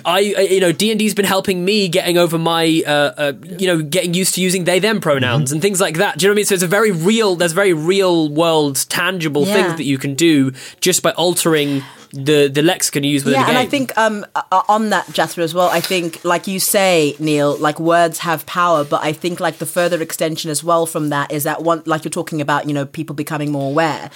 [0.06, 3.34] I uh, you know D and D's been helping me getting over my uh, uh,
[3.60, 6.18] you know getting used to using they them pronouns and things like that.
[6.18, 6.46] Do you know what I mean?
[6.46, 7.36] So it's a very real.
[7.36, 9.54] There's very real world tangible Yeah.
[9.54, 10.52] things that you can do
[10.82, 13.58] just by altering the the lexicon you use within yeah, the game.
[13.58, 15.70] and I think um, uh, on that, Jasper, as well.
[15.70, 19.66] I think, like you say, Neil, like words have power, but I think like the
[19.66, 22.86] further extension as well from that is that one, like you're talking about, you know,
[22.86, 24.10] people becoming more aware.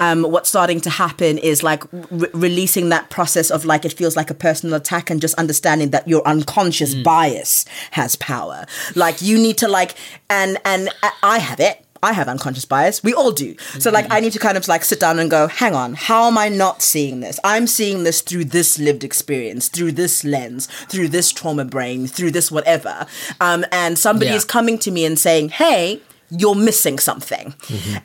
[0.00, 4.16] Um, what's starting to happen is like re- releasing that process of like it feels
[4.16, 8.66] like a personal attack and just understanding that your unconscious bias has power.
[8.96, 9.94] Like you need to like,
[10.28, 11.85] and and I- I have it.
[12.06, 13.02] I have unconscious bias.
[13.02, 13.56] We all do.
[13.78, 16.26] So like I need to kind of like sit down and go, hang on, how
[16.28, 17.38] am I not seeing this?
[17.42, 22.30] I'm seeing this through this lived experience, through this lens, through this trauma brain, through
[22.30, 23.06] this whatever.
[23.40, 24.36] Um, and somebody Yeah.
[24.36, 26.00] is coming to me and saying, hey,
[26.30, 27.54] you're missing something.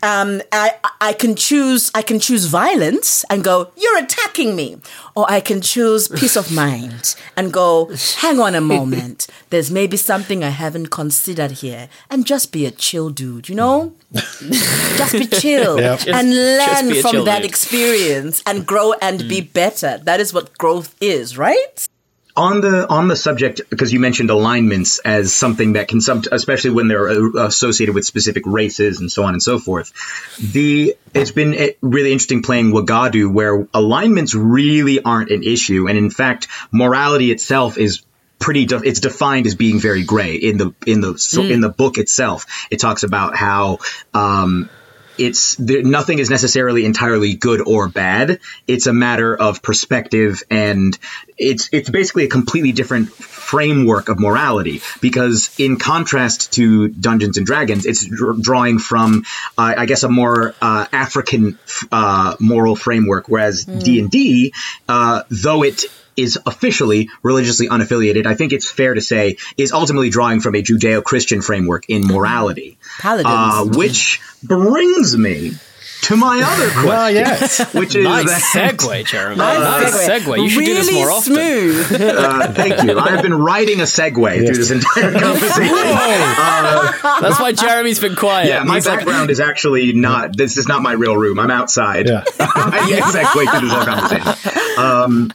[0.03, 1.91] Um, I, I can choose.
[1.95, 3.72] I can choose violence and go.
[3.76, 4.78] You're attacking me,
[5.15, 7.91] or I can choose peace of mind and go.
[8.17, 9.28] Hang on a moment.
[9.49, 13.49] There's maybe something I haven't considered here, and just be a chill dude.
[13.49, 15.78] You know, just be chill.
[15.78, 17.49] Just- and learn from that dude.
[17.49, 19.97] experience and grow and be better.
[20.03, 21.88] That is what growth is, right?
[22.36, 26.69] On the on the subject because you mentioned alignments as something that can some especially
[26.71, 29.91] when they're uh, associated with specific races and so on and so forth
[30.39, 35.97] the it's been uh, really interesting playing wagadu where alignments really aren't an issue and
[35.97, 38.01] in fact morality itself is
[38.39, 41.51] pretty de- it's defined as being very gray in the in the so Mm.
[41.51, 43.79] in the book itself it talks about how
[44.13, 44.69] um
[45.18, 48.39] it's there, nothing is necessarily entirely good or bad.
[48.68, 50.97] It's a matter of perspective, and
[51.38, 54.82] it's it's basically a completely different framework of morality.
[55.01, 59.24] Because in contrast to Dungeons and Dragons, it's dr- drawing from,
[59.57, 61.57] uh, I guess, a more uh, African
[61.91, 64.53] uh, moral framework, whereas D and D,
[64.88, 65.86] uh, though it
[66.16, 70.62] is officially religiously unaffiliated, I think it's fair to say, is ultimately drawing from a
[70.62, 72.78] Judeo-Christian framework in morality.
[73.26, 75.53] Uh, which brings me
[76.02, 76.88] to my other question.
[76.88, 77.74] Well, yes.
[77.74, 79.36] Which is nice that- segue, Jeremy.
[79.41, 79.60] Nice
[79.93, 80.22] nice segue.
[80.38, 80.43] segue.
[80.43, 81.34] You should do this Really more often.
[81.34, 82.02] smooth.
[82.22, 82.97] Uh, thank you.
[82.99, 85.76] I have been writing a segue through this entire conversation.
[85.76, 88.47] Uh, That's why Jeremy's been quiet.
[88.47, 90.36] yeah, my He's like- background is actually not.
[90.36, 91.39] This is not my real room.
[91.39, 92.10] I'm outside.
[92.10, 94.78] I can't segue through this whole conversation.
[94.78, 95.32] Um,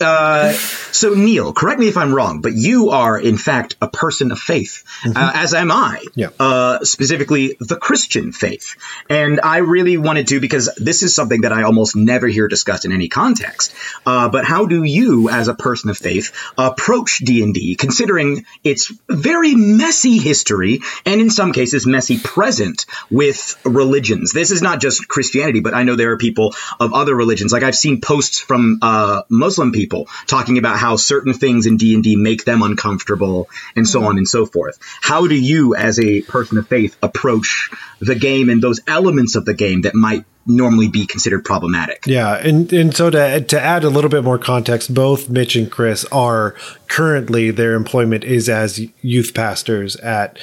[0.00, 0.52] uh,
[0.92, 4.38] so Neil, correct me if I'm wrong, but you are in fact a person of
[4.38, 6.04] faith, uh, as am I.
[6.14, 6.28] Yeah.
[6.38, 8.76] Uh, specifically the Christian faith,
[9.08, 12.84] and I really wanted to because this is something that I almost never hear discussed
[12.84, 13.74] in any context.
[14.04, 18.44] Uh, but how do you, as a person of faith, approach D and D, considering
[18.64, 24.32] its very messy history and in some cases messy present with religions?
[24.32, 27.52] This is not just Christianity, but I know there are people of other religions.
[27.52, 31.94] Like I've seen posts from uh, Muslim people talking about how certain things in D
[31.94, 34.78] and D make them uncomfortable, and so on and so forth.
[35.00, 39.44] How do you, as a person of faith, approach the game and those elements of
[39.44, 42.04] the game that might normally be considered problematic.
[42.06, 45.70] Yeah, and and so to to add a little bit more context, both Mitch and
[45.70, 46.54] Chris are
[46.88, 50.38] currently their employment is as youth pastors at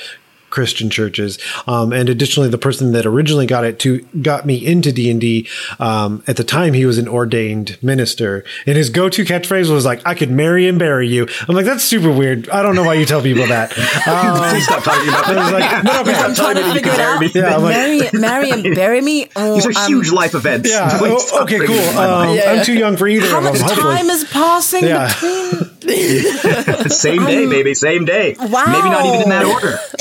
[0.50, 1.38] Christian churches.
[1.68, 5.20] Um, and additionally, the person that originally got it to got me into D and
[5.22, 5.48] D.
[5.80, 10.02] Um, at the time, he was an ordained minister, and his go-to catchphrase was like,
[10.06, 12.50] "I could marry and bury you." I'm like, that's super weird.
[12.50, 13.74] I don't know why you tell people that.
[14.10, 15.54] Um, Please stop talking about I was that.
[15.54, 16.14] like, no, okay.
[16.24, 17.36] I'm trying to figure it out.
[17.36, 19.28] Yeah, like- marry, marry and bury me.
[19.36, 20.70] Oh, These are I'm- huge life events.
[20.70, 20.98] Yeah.
[20.98, 21.58] Please oh, okay.
[21.58, 21.68] Cool.
[21.68, 22.42] this to my Um, mind.
[22.42, 23.54] I'm too young for either How of them.
[23.54, 23.96] much hopefully.
[23.96, 25.08] time is passing Yeah.
[25.14, 25.69] between?
[26.90, 28.36] same day, um, baby, same day.
[28.40, 28.66] Wow.
[28.68, 29.80] Maybe not even in that order.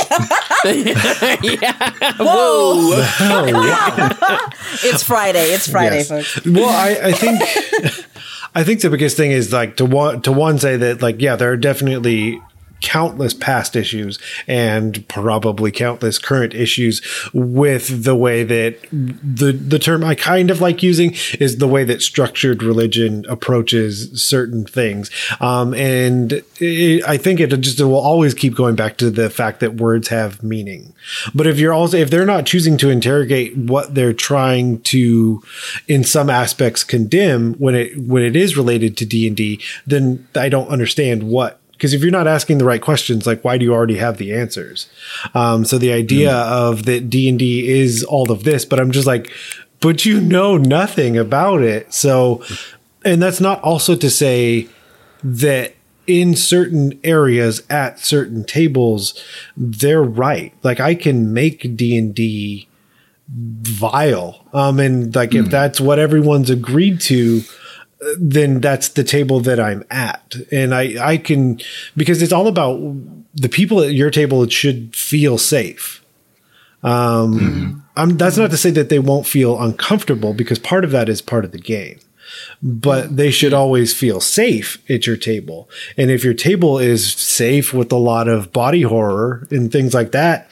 [1.62, 2.14] yeah.
[2.18, 3.03] Whoa!
[3.20, 4.51] Oh,
[4.82, 5.45] it's Friday.
[5.53, 6.09] It's Friday, Yes.
[6.09, 6.47] folks.
[6.47, 7.41] well, I, I think
[8.55, 11.36] I think the biggest thing is like to one to one say that like yeah,
[11.36, 12.43] there are definitely
[12.81, 17.03] countless past issues and probably countless current issues
[17.33, 21.85] with the way that the the term I kind of like using is the way
[21.85, 25.11] that structured religion approaches certain things.
[25.41, 29.31] Um, and it, I think it just it will always keep going back to the
[29.31, 30.95] fact that words have meaning.
[31.35, 35.43] But if you're also if they're not choosing to interrogate what they're trying to
[35.87, 40.68] in some aspects condemn when it when it is related to D&D then I don't
[40.68, 43.97] understand what because if you're not asking the right questions like why do you already
[43.97, 44.91] have the answers?
[45.33, 49.33] Um, so the idea of that d&d is all of this but i'm just like
[49.81, 51.93] but you know nothing about it.
[51.93, 52.43] So
[53.05, 54.68] and that's not also to say
[55.22, 55.74] that
[56.07, 59.22] in certain areas at certain tables
[59.57, 60.53] they're right.
[60.62, 62.66] Like i can make d&d
[63.29, 64.47] vile.
[64.53, 67.43] Um and like if that's what everyone's agreed to
[68.18, 70.36] then that's the table that I'm at.
[70.53, 71.61] And I, I can,
[71.96, 72.78] because it's all about
[73.34, 76.05] the people at your table it should feel safe.
[76.82, 81.09] Um, I'm, that's not to say that they won't feel uncomfortable because part of that
[81.09, 81.99] is part of the game.
[82.62, 85.68] But they should always feel safe at your table.
[85.96, 90.12] And if your table is safe with a lot of body horror and things like
[90.12, 90.49] that,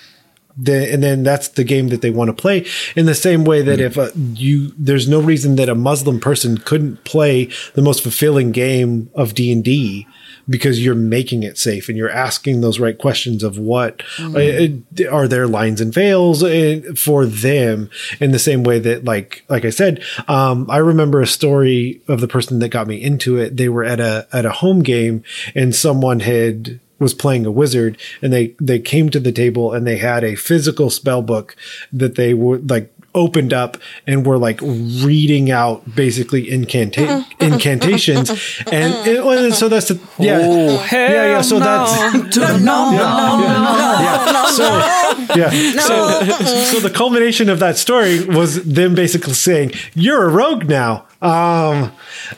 [0.57, 3.62] then, and then that's the game that they want to play in the same way
[3.62, 8.02] that if uh, you there's no reason that a muslim person couldn't play the most
[8.02, 10.07] fulfilling game of d&d
[10.48, 14.68] because you're making it safe and you're asking those right questions of what uh,
[15.11, 17.90] are there lines and veils uh, for them
[18.20, 22.20] in the same way that like like i said um, i remember a story of
[22.20, 23.57] the person that got me into it.
[23.57, 25.22] They were at a at a home game
[25.54, 29.86] and someone had was playing a wizard and they they came to the table and
[29.86, 31.57] they had a physical spell book
[31.92, 37.44] that they would like opened up and were like reading out basically incanta- mm-hmm.
[37.44, 37.52] Mm-hmm.
[37.54, 38.30] incantations.
[38.30, 38.74] Mm-hmm.
[38.74, 40.40] And, it, well, so that's the yeah.
[40.42, 43.40] Oh, yeah yeah so that's No, no, no,
[44.00, 44.46] yeah.
[44.46, 44.64] So,
[45.34, 45.50] yeah.
[45.80, 46.20] So,
[46.64, 51.92] so the culmination of that story was them basically saying, "You're a rogue now," um,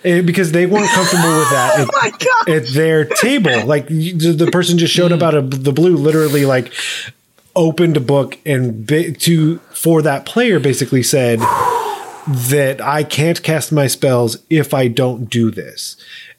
[0.05, 3.67] eh, because they weren't comfortable with that oh at, at their table.
[3.67, 5.27] Like the the person just showed up mm.
[5.27, 6.73] out of the blue, literally like
[7.59, 11.41] opened a book and ba- to for that player basically said
[12.29, 15.97] that I can't cast my spells if I don't do this,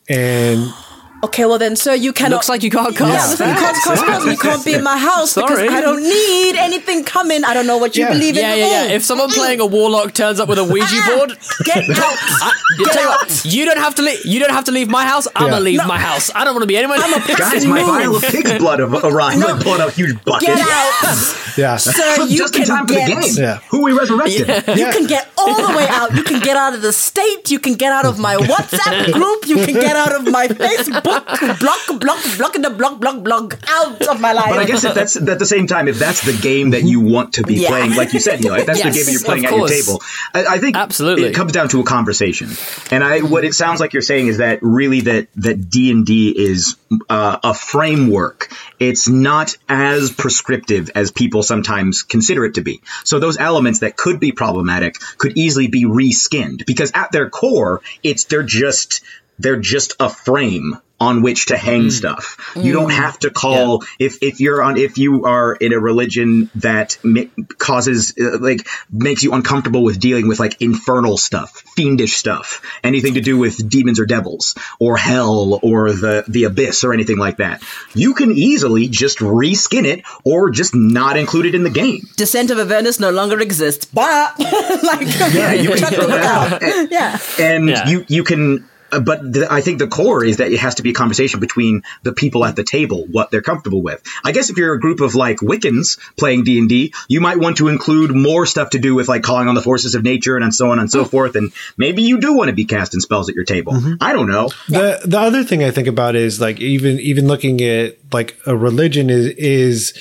[0.08, 0.74] and
[1.22, 2.38] Okay, well then, sir, you cannot.
[2.38, 4.26] Looks like you can't Yeah, cast listen, you can't cast spells.
[4.26, 7.44] You can't be in my house because I don't need anything coming.
[7.44, 8.14] I don't know what you Yeah.
[8.14, 8.42] believe in.
[8.44, 8.92] Yeah, yeah, yeah.
[8.92, 8.96] Oh.
[8.96, 11.98] If someone playing a warlock turns up with a Ouija Ah, board, get out.
[11.98, 13.20] I, you Get tell you out.
[13.28, 14.26] what, you don't have to leave.
[14.26, 15.28] You don't have to leave my house.
[15.36, 15.52] I'm Yeah.
[15.52, 15.88] gonna leave No.
[15.88, 16.32] my house.
[16.34, 17.02] I don't want to be anyone.
[17.04, 19.44] I'm a Guys, my vial of pig's blood have arrived.
[19.44, 20.48] I'm pulling out a huge bucket.
[20.48, 22.24] Get out, yeah, sir.
[22.28, 23.08] You Just in can time for the get.
[23.22, 23.34] game.
[23.36, 23.60] Yeah.
[23.72, 24.48] Who we resurrected.
[24.78, 26.16] You can get all the way out.
[26.16, 27.52] You can get out of the state.
[27.52, 29.48] You can get out of my WhatsApp group.
[29.48, 31.09] You can get out of my Facebook.
[31.10, 33.60] Block, block, block, the block, block, block.
[33.68, 34.50] Out of my life.
[34.50, 37.00] But I guess if that's at the same time, if that's the game that you
[37.02, 37.70] want to be Yeah.
[37.70, 39.54] playing, like you said, you know, if that's Yes, the game that you're playing at
[39.54, 40.02] your table,
[40.34, 41.26] I, I think Absolutely.
[41.26, 42.50] it comes down to a conversation.
[42.92, 46.06] And I, what it sounds like you're saying is that really that that D and
[46.06, 46.76] D is
[47.10, 48.52] uh, a framework.
[48.80, 52.82] It's not as prescriptive as people sometimes consider it to be.
[53.04, 57.82] So those elements that could be problematic could easily be reskinned because at their core,
[58.04, 59.02] it's they're just
[59.40, 62.52] they're just a frame on which to hang stuff.
[62.58, 66.50] You don't have to call if if you're on if you are in a religion
[66.56, 67.22] that ma-
[67.58, 73.14] causes uh, like makes you uncomfortable with dealing with like infernal stuff, fiendish stuff, anything
[73.14, 77.38] to do with demons or devils or hell or the the abyss or anything like
[77.38, 77.64] that.
[77.94, 82.02] You can easily just reskin it or just not include it in the game.
[82.18, 83.86] Descent of Avernus no longer exists.
[83.86, 84.38] But
[84.84, 86.62] like, Yeah, you can throw that out.
[86.62, 86.92] out.
[86.92, 87.18] Yeah.
[87.40, 87.88] and Yeah.
[87.88, 90.84] you you can uh, but the, I think the core is that it has to
[90.84, 94.02] be a conversation between the people at the table, what they're comfortable with.
[94.24, 97.38] I guess if you're a group of like Wiccans playing D and D, you might
[97.38, 100.38] want to include more stuff to do with like calling on the forces of nature
[100.38, 101.36] and so on and so forth.
[101.36, 103.74] And maybe you do want to be casting spells at your table.
[104.02, 104.50] I don't know.
[104.68, 108.56] The the other thing I think about is like even even looking at like a
[108.56, 109.94] religion is is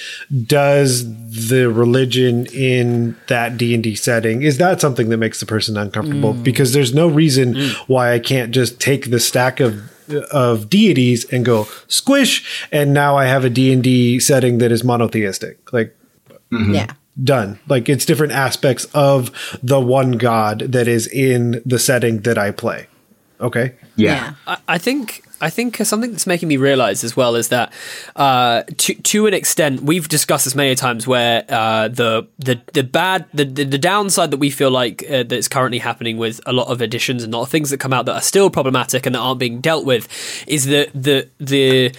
[0.46, 1.04] does
[1.48, 5.76] the religion in that D and D setting is that something that makes the person
[5.76, 6.34] uncomfortable?
[6.34, 6.42] Mm.
[6.42, 7.74] Because there's no reason mm.
[7.88, 9.92] why I can't just take the stack of
[10.30, 14.72] of deities and go squish, and now I have a D and D setting that
[14.72, 15.72] is monotheistic.
[15.72, 15.96] Like
[16.50, 16.74] mm-hmm.
[16.74, 16.92] Yeah.
[17.22, 17.58] done.
[17.68, 22.50] Like it's different aspects of the one god that is in the setting that I
[22.50, 22.86] play.
[23.40, 23.74] Okay.
[23.96, 24.34] Yeah.
[24.46, 27.72] I, I think I think something that's making me realize as well is that
[28.16, 32.82] uh, to to an extent we've discussed this many times where uh, the the the
[32.82, 36.52] bad the, the the downside that we feel like uh, that's currently happening with a
[36.52, 39.06] lot of editions and a lot of things that come out that are still problematic
[39.06, 40.08] and that aren't being dealt with
[40.48, 41.92] is that the the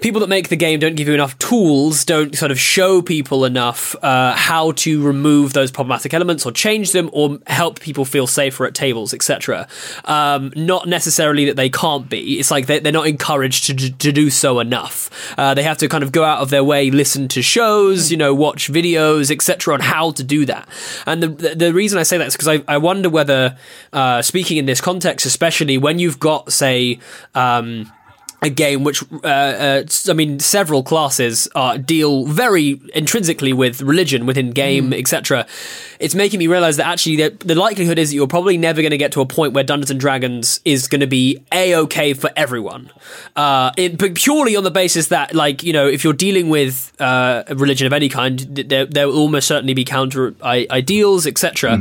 [0.00, 3.44] people that make the game don't give you enough tools, don't sort of show people
[3.44, 8.26] enough uh, how to remove those problematic elements or change them or help people feel
[8.26, 9.66] safer at tables, etc.
[10.04, 12.38] Um, not necessarily that they can't be.
[12.38, 15.10] It's like they, they're not encouraged to, to do so enough.
[15.38, 18.16] Uh, they have to kind of go out of their way, listen to shows, you
[18.16, 19.74] know, watch videos, etc.
[19.74, 20.68] on how to do that.
[21.06, 23.56] And the the, the reason I say that is because I, I wonder whether,
[23.92, 27.00] uh, speaking in this context, especially when you've got, say,
[27.34, 27.90] um,
[28.42, 34.26] a game which uh, uh, I mean several classes uh, deal very intrinsically with religion
[34.26, 35.46] within game etc.
[35.98, 38.92] It's making me realize that actually the, the likelihood is that you're probably never going
[38.92, 42.14] to get to a point where Dungeons and Dragons is going to be a okay
[42.14, 42.90] for everyone.
[43.36, 46.92] Uh, it, but purely on the basis that like you know if you're dealing with
[47.00, 51.78] uh, a religion of any kind, there there will almost certainly be counter ideals etc.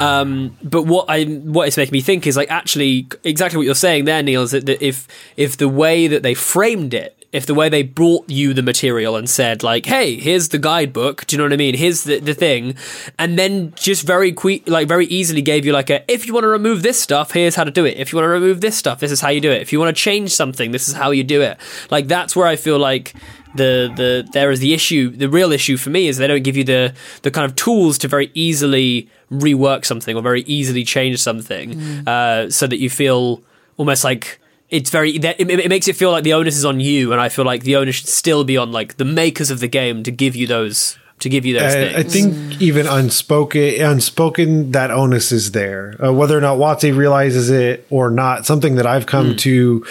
[0.00, 3.74] Um, but what I what it's making me think is like actually exactly what you're
[3.74, 4.42] saying there, Neil.
[4.42, 7.82] Is that, that if if the way that they framed it, if the way they
[7.82, 11.52] brought you the material and said like, "Hey, here's the guidebook," do you know what
[11.52, 11.74] I mean?
[11.76, 12.76] Here's the, the thing,
[13.18, 16.44] and then just very quick, like very easily gave you like a, if you want
[16.44, 17.98] to remove this stuff, here's how to do it.
[17.98, 19.60] If you want to remove this stuff, this is how you do it.
[19.60, 21.58] If you want to change something, this is how you do it.
[21.90, 23.14] Like that's where I feel like
[23.54, 26.56] the the there is the issue the real issue for me is they don't give
[26.56, 31.20] you the the kind of tools to very easily rework something or very easily change
[31.22, 33.42] something uh, so that you feel
[33.76, 37.12] almost like it's very it, it makes it feel like the onus is on you
[37.12, 39.68] and i feel like the onus should still be on like the makers of the
[39.68, 41.96] game to give you those to give you those I, things.
[41.96, 46.02] I think even unspoken, unspoken, that onus is there.
[46.02, 49.84] Uh, whether or not WotC realizes it or not, something that I've come to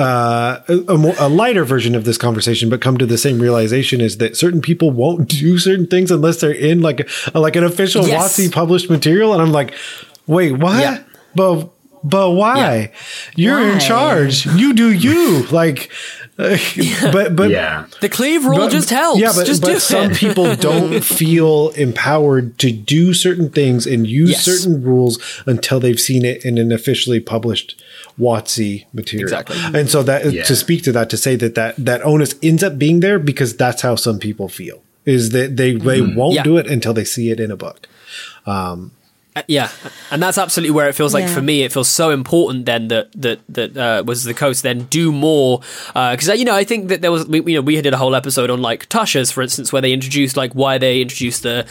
[0.00, 4.00] uh, a, more, a lighter version of this conversation, but come to the same realization
[4.00, 7.64] is that certain people won't do certain things unless they're in like a, like an
[7.64, 8.38] official Yes.
[8.38, 9.74] WotC published material, and I'm like,
[10.26, 10.80] wait, what?
[10.80, 11.02] Yeah.
[11.34, 11.68] But
[12.02, 12.92] but why?
[13.36, 13.72] You're Why?
[13.72, 14.46] in charge.
[14.46, 15.46] You do you.
[15.52, 15.90] Like,
[17.12, 17.86] but but Yeah.
[18.00, 20.16] the cleave rule but- just helps Yeah, but, just but do some it.
[20.16, 24.44] people don't feel empowered to do certain things and use Yes.
[24.44, 27.82] certain rules until they've seen it in an officially published
[28.18, 29.24] WotC material.
[29.24, 29.56] Exactly.
[29.78, 30.44] And so that Yeah.
[30.44, 33.56] to speak to that, to say that that that onus ends up being there because
[33.56, 36.14] that's how some people feel is that they they mm-hmm.
[36.16, 36.42] won't Yeah.
[36.42, 37.86] do it until they see it in a book.
[38.46, 38.92] Um,
[39.36, 39.70] Uh, yeah,
[40.10, 41.34] and that's absolutely where it feels like Yeah.
[41.34, 41.62] for me.
[41.62, 45.60] It feels so important then that that that uh, was the coast then do more
[45.94, 48.16] because you know I think that there was we, you know we did a whole
[48.16, 51.64] episode on like Tasha's for instance where they introduced like why they introduced the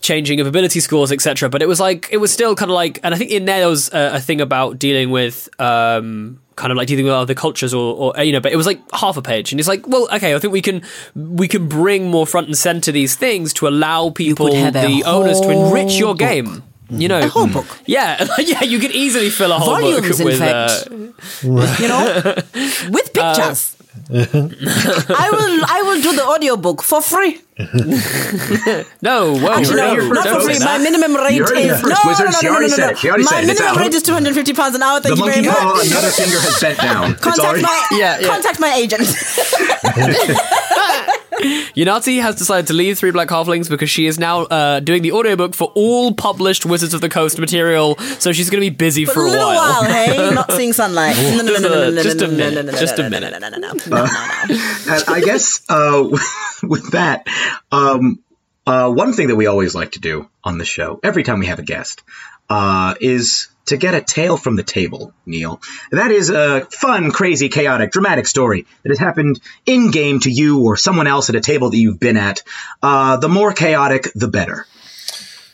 [0.00, 1.50] changing of ability scores etc.
[1.50, 3.58] But it was like it was still kind of like and I think in there
[3.60, 5.48] there was a, a thing about dealing with.
[5.60, 8.64] um kind of like dealing with other cultures or, or you know but it was
[8.64, 10.82] like half a page and it's like well okay i think we can
[11.16, 15.50] we can bring more front and center these things to allow people the owners to
[15.50, 16.20] enrich your book.
[16.20, 17.00] game Mm-hmm.
[17.00, 17.52] you know A whole mm.
[17.54, 17.66] book.
[17.86, 20.38] yeah, yeah, you could easily fill a whole Volumes, book in with.
[20.38, 20.88] fact.
[20.90, 22.02] Uh, You know,
[22.96, 23.76] with pictures.
[24.10, 24.26] Uh,
[25.16, 25.54] I will.
[25.76, 27.40] I will do the audiobook for free.
[29.00, 30.58] no, whoa, Actually, no, no, not don't for free.
[30.58, 32.88] My minimum rate You heard it is no, no, no, no, no, no, no.
[32.90, 32.98] it.
[32.98, 33.50] She already My said it.
[33.50, 33.76] It's minimum out.
[33.80, 34.98] rate is two hundred fifty pounds an hour.
[35.00, 35.78] The Thank you very monkey much.
[35.78, 37.14] paw, another finger has bent down.
[37.16, 38.26] Contact already- my Yeah, yeah.
[38.28, 39.06] contact my agent.
[41.76, 45.12] Unati has decided to leave Three Black Halflings because she is now uh, doing the
[45.12, 49.04] audiobook for all published Wizards of the Coast material, so she's going to be busy
[49.04, 49.84] For for a a little while, while.
[49.84, 51.16] hey, not seeing sunlight.
[51.16, 52.62] No, no, no, Just no, no, a- no, no, just no, a no, minute, no,
[52.62, 53.40] no, no, just a no, no, minute.
[53.40, 54.92] no, no, no, no, no, no, no.
[54.92, 56.08] and I guess uh,
[56.62, 57.26] with that,
[57.72, 58.18] um,
[58.66, 61.46] uh, one thing that we always like to do on the show, every time we
[61.46, 62.02] have a guest,
[62.48, 65.60] uh, is to get a tale from the table, Neil.
[65.90, 70.64] That is a fun, crazy, chaotic, dramatic story that has happened in game to you
[70.64, 72.42] or someone else at a table that you've been at.
[72.82, 74.66] Uh, the more chaotic, the better.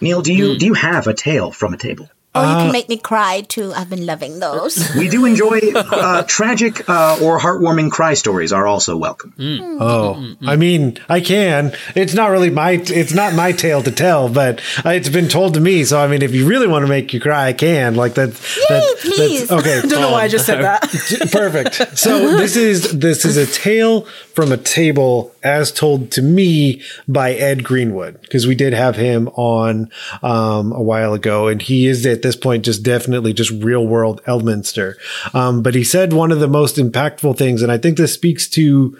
[0.00, 2.08] Neil, do you do you have a tale from a table?
[2.32, 3.72] Or you Uh, can make me cry too.
[3.74, 4.78] I've been loving those.
[4.96, 9.34] We do enjoy uh, tragic uh, or heartwarming cry stories are also welcome.
[9.80, 11.72] Oh, I mean, I can.
[11.96, 12.72] It's not really my.
[12.72, 15.82] It's not my tale to tell, but uh, it's been told to me.
[15.84, 17.96] So I mean, if you really want to make you cry, I can.
[17.96, 18.30] Like that.
[18.68, 19.48] that please.
[19.48, 19.78] That's, okay.
[19.78, 20.82] I don't know why I just said that.
[21.32, 21.98] Perfect.
[21.98, 24.02] So this is this is a tale
[24.34, 29.28] from a table as told to me by Ed Greenwood because we did have him
[29.28, 29.90] on
[30.22, 34.22] um, a while ago, and he is at this point just definitely just real world
[34.24, 34.94] Elminster.
[35.34, 38.48] Um, but he said one of the most impactful things, and I think this speaks
[38.50, 38.96] to.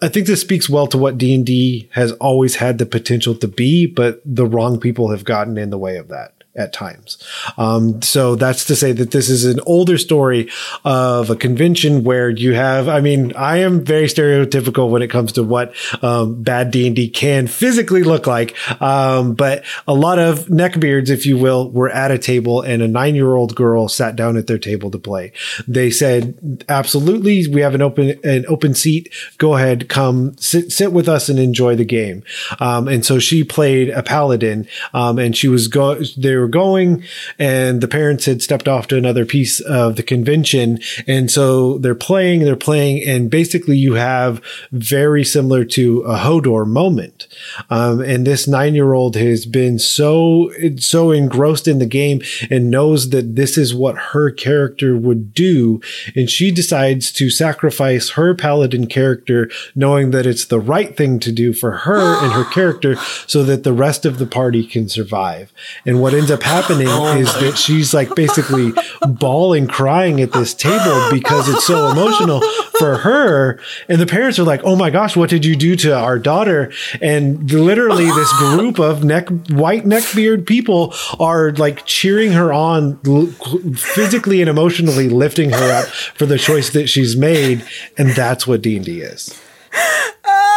[0.00, 3.34] I think this speaks well to what D and D has always had the potential
[3.34, 7.16] to be, but the wrong people have gotten in the way of that at times.
[7.56, 10.50] Um, so that's to say that this is an older story
[10.84, 15.32] of a convention where you have, I mean, I am very stereotypical when it comes
[15.32, 18.56] to what, um, bad D&D can physically look like.
[18.82, 22.88] Um, but a lot of neckbeards, if you will, were at a table and a
[22.88, 25.32] nine year old girl sat down at their table to play.
[25.66, 29.12] They said, absolutely, we have an open, an open seat.
[29.38, 32.24] Go ahead, come sit, sit with us and enjoy the game.
[32.58, 37.02] Um, and so she played a paladin, um, and she was go, they were going
[37.38, 40.80] and the parents had stepped off to another piece of the convention.
[41.06, 44.42] And so they're playing, they're playing, and basically you have
[44.72, 47.26] very similar to a Hodor moment.
[47.70, 52.70] Um, and this nine year old has been so, so engrossed in the game and
[52.70, 55.80] knows that this is what her character would do.
[56.14, 61.32] And she decides to sacrifice her paladin character, knowing that it's the right thing to
[61.32, 62.96] do for her and her character
[63.26, 65.52] so that the rest of the party can survive.
[65.86, 68.72] And what ends up happening oh is that she's like basically
[69.08, 72.40] bawling, crying at this table because it's so emotional
[72.78, 73.60] for her.
[73.88, 76.72] And the parents are like, Oh my gosh, what did you do to our daughter?
[77.00, 82.98] And literally this group of neck, white neckbeard people are like cheering her on
[83.74, 87.64] physically and emotionally lifting her up for the choice that she's made.
[87.96, 89.38] And that's what D&D is.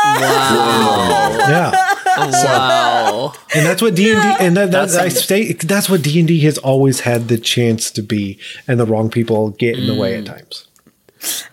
[0.03, 1.37] Wow.
[1.47, 1.90] Yeah.
[2.17, 3.33] Wow.
[3.55, 6.19] And that's what D and D and that, that's I That's- say that's what D
[6.19, 9.87] and D has always had the chance to be, and the wrong people get in
[9.87, 10.27] the way at mm.
[10.27, 10.67] times.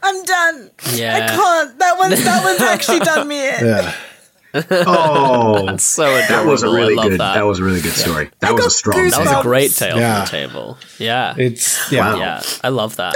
[0.02, 0.70] I'm done.
[0.94, 1.14] Yeah.
[1.16, 1.78] I can't.
[1.78, 3.66] That one's that one's actually done me in.
[3.66, 3.94] Yeah.
[4.54, 7.12] Oh, That's so that was a really good.
[7.20, 7.34] that.
[7.34, 7.42] That.
[7.42, 8.30] was a really good story.
[8.40, 9.10] That was a strong.
[9.10, 10.24] That was a great tale Yeah.
[10.24, 10.78] from the table.
[10.98, 11.34] Yeah.
[11.36, 12.16] It's yeah.
[12.16, 13.14] Yeah, I love that.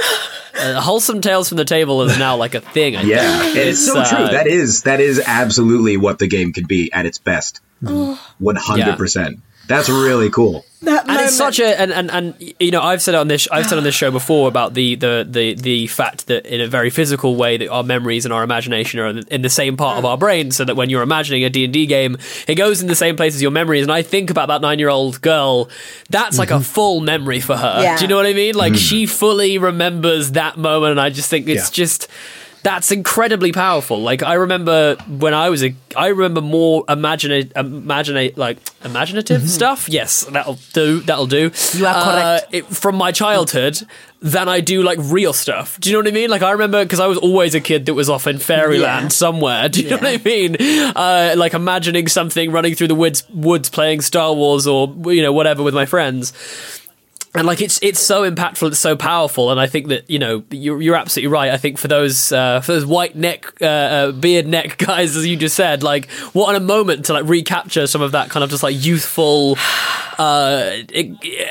[0.54, 2.96] Uh, wholesome tales from the table is now like a thing.
[2.96, 3.56] I Yeah, think.
[3.56, 4.26] and it's so uh, true.
[4.28, 7.60] That is that is absolutely what the game can be at its best.
[7.84, 9.40] Oh, One hundred percent.
[9.66, 10.64] That's really cool.
[10.82, 11.26] that and moment.
[11.26, 13.84] it's such a and, and and you know I've said on this I've said on
[13.84, 17.56] this show before about the the the the fact that in a very physical way
[17.56, 20.08] that our memories and our imagination are in the same part of mm.
[20.08, 22.16] our brain so that when you're imagining a D&D game
[22.48, 25.20] it goes in the same place as your memories and I think about that 9-year-old
[25.20, 25.70] girl
[26.10, 26.62] that's like a mm-hmm.
[26.62, 27.96] full memory for her Yeah.
[27.96, 28.88] do you know what I mean like mm.
[28.88, 31.84] she fully remembers that moment and I just think it's Yeah.
[31.84, 32.08] just
[32.62, 34.00] that's incredibly powerful.
[34.00, 39.88] Like I remember when I was a, I remember more imagine, imagine, like imaginative stuff.
[39.88, 41.00] Yes, that'll do.
[41.00, 41.50] That'll do.
[41.74, 42.44] You are correct.
[42.44, 43.80] Uh, it, from my childhood
[44.20, 45.80] than I do like real stuff.
[45.80, 46.30] Do you know what I mean?
[46.30, 49.08] Like I remember because I was always a kid that was off in fairyland Yeah.
[49.08, 49.68] somewhere.
[49.68, 50.56] Do you know what I mean?
[50.94, 55.32] Uh, like imagining something running through the woods, woods playing Star Wars or you know
[55.32, 56.32] whatever with my friends
[57.34, 60.44] and like it's it's so impactful, it's so powerful, and I think that you know
[60.50, 61.50] you're you're absolutely right.
[61.50, 65.26] I think for those uh, for those white neck uh, uh, beard neck guys, as
[65.26, 68.50] you just said, like what a moment to like recapture some of that kind of
[68.50, 69.56] just like youthful,
[70.18, 70.72] uh,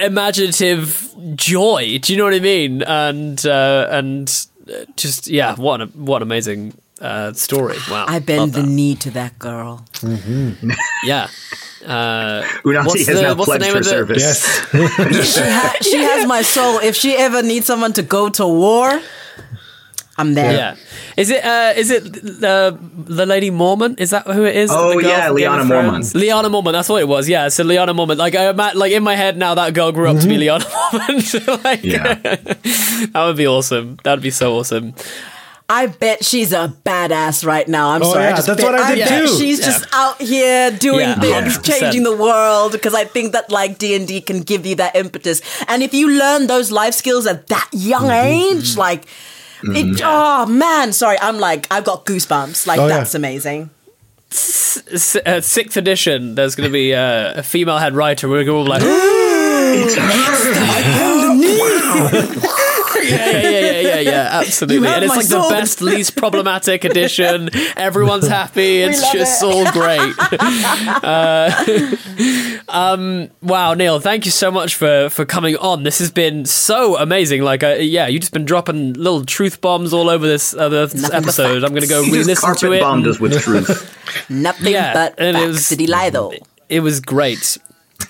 [0.02, 1.98] imaginative joy.
[2.00, 2.84] Do you know what I mean?
[2.84, 7.78] And uh, and uh, just yeah, what an what an amazing uh, story.
[7.90, 9.84] Wow, I bend the knee to that girl.
[11.04, 11.28] yeah.
[11.86, 14.22] Uh, Unati what's has the- now what's the name her of the- service.
[14.22, 15.34] Yes.
[15.34, 16.80] She, ha- she has my soul.
[16.80, 19.02] If she ever needs someone to go to war,
[20.18, 20.54] I'm there.
[20.54, 20.76] Yeah.
[21.18, 24.00] Is it uh is it the the lady Mormont?
[24.00, 24.70] Is that who it is?
[24.72, 26.14] Oh, The yeah, from Mormont.
[26.14, 26.16] Lyanna?
[26.16, 27.28] Liana Mormon, that's what it was.
[27.28, 28.18] Yeah, so Lyanna Mormont.
[28.18, 30.62] Like I ima- like in my head now that girl grew up to be Lyanna
[30.92, 31.64] Mormont.
[31.64, 32.14] Like Yeah.
[32.16, 33.98] that would be awesome.
[34.04, 34.94] That'd be so awesome.
[35.74, 37.92] I bet she's a badass right now.
[37.92, 38.24] I'm Oh, sorry.
[38.26, 39.28] yeah, I just that's bet, what I did bet too.
[39.40, 39.66] She's Yeah.
[39.68, 41.64] just out here doing Yeah, things, 100%.
[41.80, 42.74] changing the world.
[42.74, 45.42] Because I think that like D and D can give you that impetus.
[45.70, 48.58] And if you learn those life skills at that young Mm-hmm.
[48.58, 49.04] age, like.
[49.64, 51.18] It, oh man, sorry.
[51.22, 52.66] I'm like I've got goosebumps.
[52.66, 52.98] Like Oh, yeah.
[52.98, 53.70] that's amazing.
[54.32, 58.28] S- uh, sixth edition, there's going to be uh, a female head writer.
[58.28, 58.82] We're going to be like,
[62.02, 62.68] yeah,
[63.04, 64.88] yeah, yeah, yeah, yeah, yeah, absolutely.
[64.88, 65.46] And it's like sword.
[65.46, 67.50] the best, least problematic edition.
[67.78, 68.78] Everyone's happy.
[68.82, 69.46] It's just it.
[69.46, 70.14] all great.
[71.04, 71.52] uh,
[72.70, 75.84] um, wow, Neil, thank you so much for for coming on.
[75.84, 77.42] This has been so amazing.
[77.42, 81.10] Like, uh, yeah, you've just been dropping little truth bombs all over this, uh, this
[81.12, 81.64] episode.
[81.64, 82.82] I'm going to go re-listen to it.
[82.82, 84.30] bombed and- us with truth.
[84.30, 85.70] Nothing Yeah, but and facts.
[85.70, 86.34] Did he lie though?
[86.70, 87.58] It was great.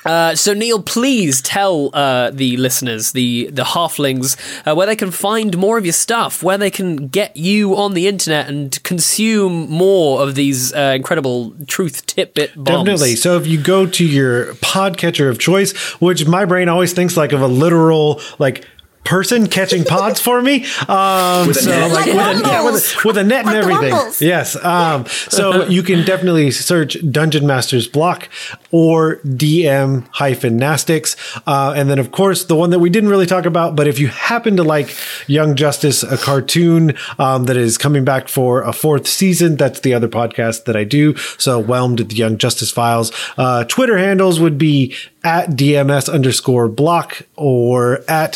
[0.06, 5.12] Uh, so Neil, please tell uh, the listeners, the the halflings, uh, where they can
[5.12, 9.70] find more of your stuff, where they can get you on the internet and consume
[9.70, 12.68] more of these uh, incredible truth tidbit bombs.
[12.68, 13.16] Definitely.
[13.16, 17.32] So if you go to your podcatcher of choice, which my brain always thinks like
[17.32, 18.66] of a literal like
[19.04, 20.66] person catching pods for me.
[20.88, 21.92] Um, With a so net.
[21.92, 23.94] like Like with, a, yeah, with, a, with a net and Like the everything.
[23.94, 24.22] Wumbles.
[24.22, 24.56] Yes.
[24.64, 28.30] Um, so you can definitely search Dungeon Masters block
[28.72, 31.16] or DM hyphen Nastics.
[31.48, 34.00] Uh, and then of course the one that we didn't really talk about, but if
[34.00, 34.96] you happen to like
[35.28, 39.94] Young Justice, a cartoon um, that is coming back for a fourth season, that's the
[39.94, 41.16] other podcast that I do.
[41.38, 43.12] So whelmed the Young Justice Files.
[43.38, 48.34] Uh, Twitter handles would be at DMS underscore block or at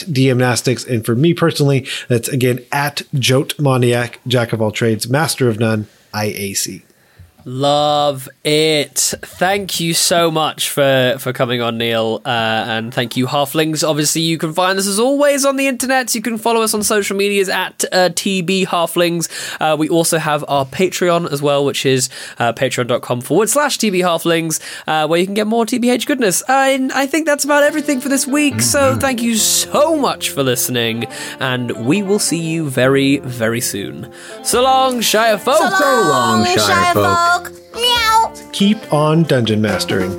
[0.85, 5.59] And for me personally, that's again at Jote Moniac, Jack of all trades, master of
[5.59, 6.83] none, IAC.
[7.47, 8.97] Love it.
[9.21, 12.19] Thank you so much for, for coming on, Neil.
[12.25, 13.87] Uh, and thank you, Halflings.
[13.87, 16.15] Obviously, you can find us as always on the internet.
[16.15, 19.29] You can follow us on social medias at uh, TB Halflings.
[19.61, 23.99] Uh, we also have our Patreon as well, which is uh, patreon.com forward slash TB
[23.99, 26.41] Halflings, uh, where you can get more TBH goodness.
[26.49, 28.59] And I think that's about everything for this week.
[28.59, 31.03] So thank you so much for listening.
[31.39, 34.11] And we will see you very, very soon.
[34.43, 35.57] So long, Shire folk.
[35.57, 37.34] So long, Shire folk.
[37.73, 38.33] Meow.
[38.51, 40.11] Keep on dungeon mastering.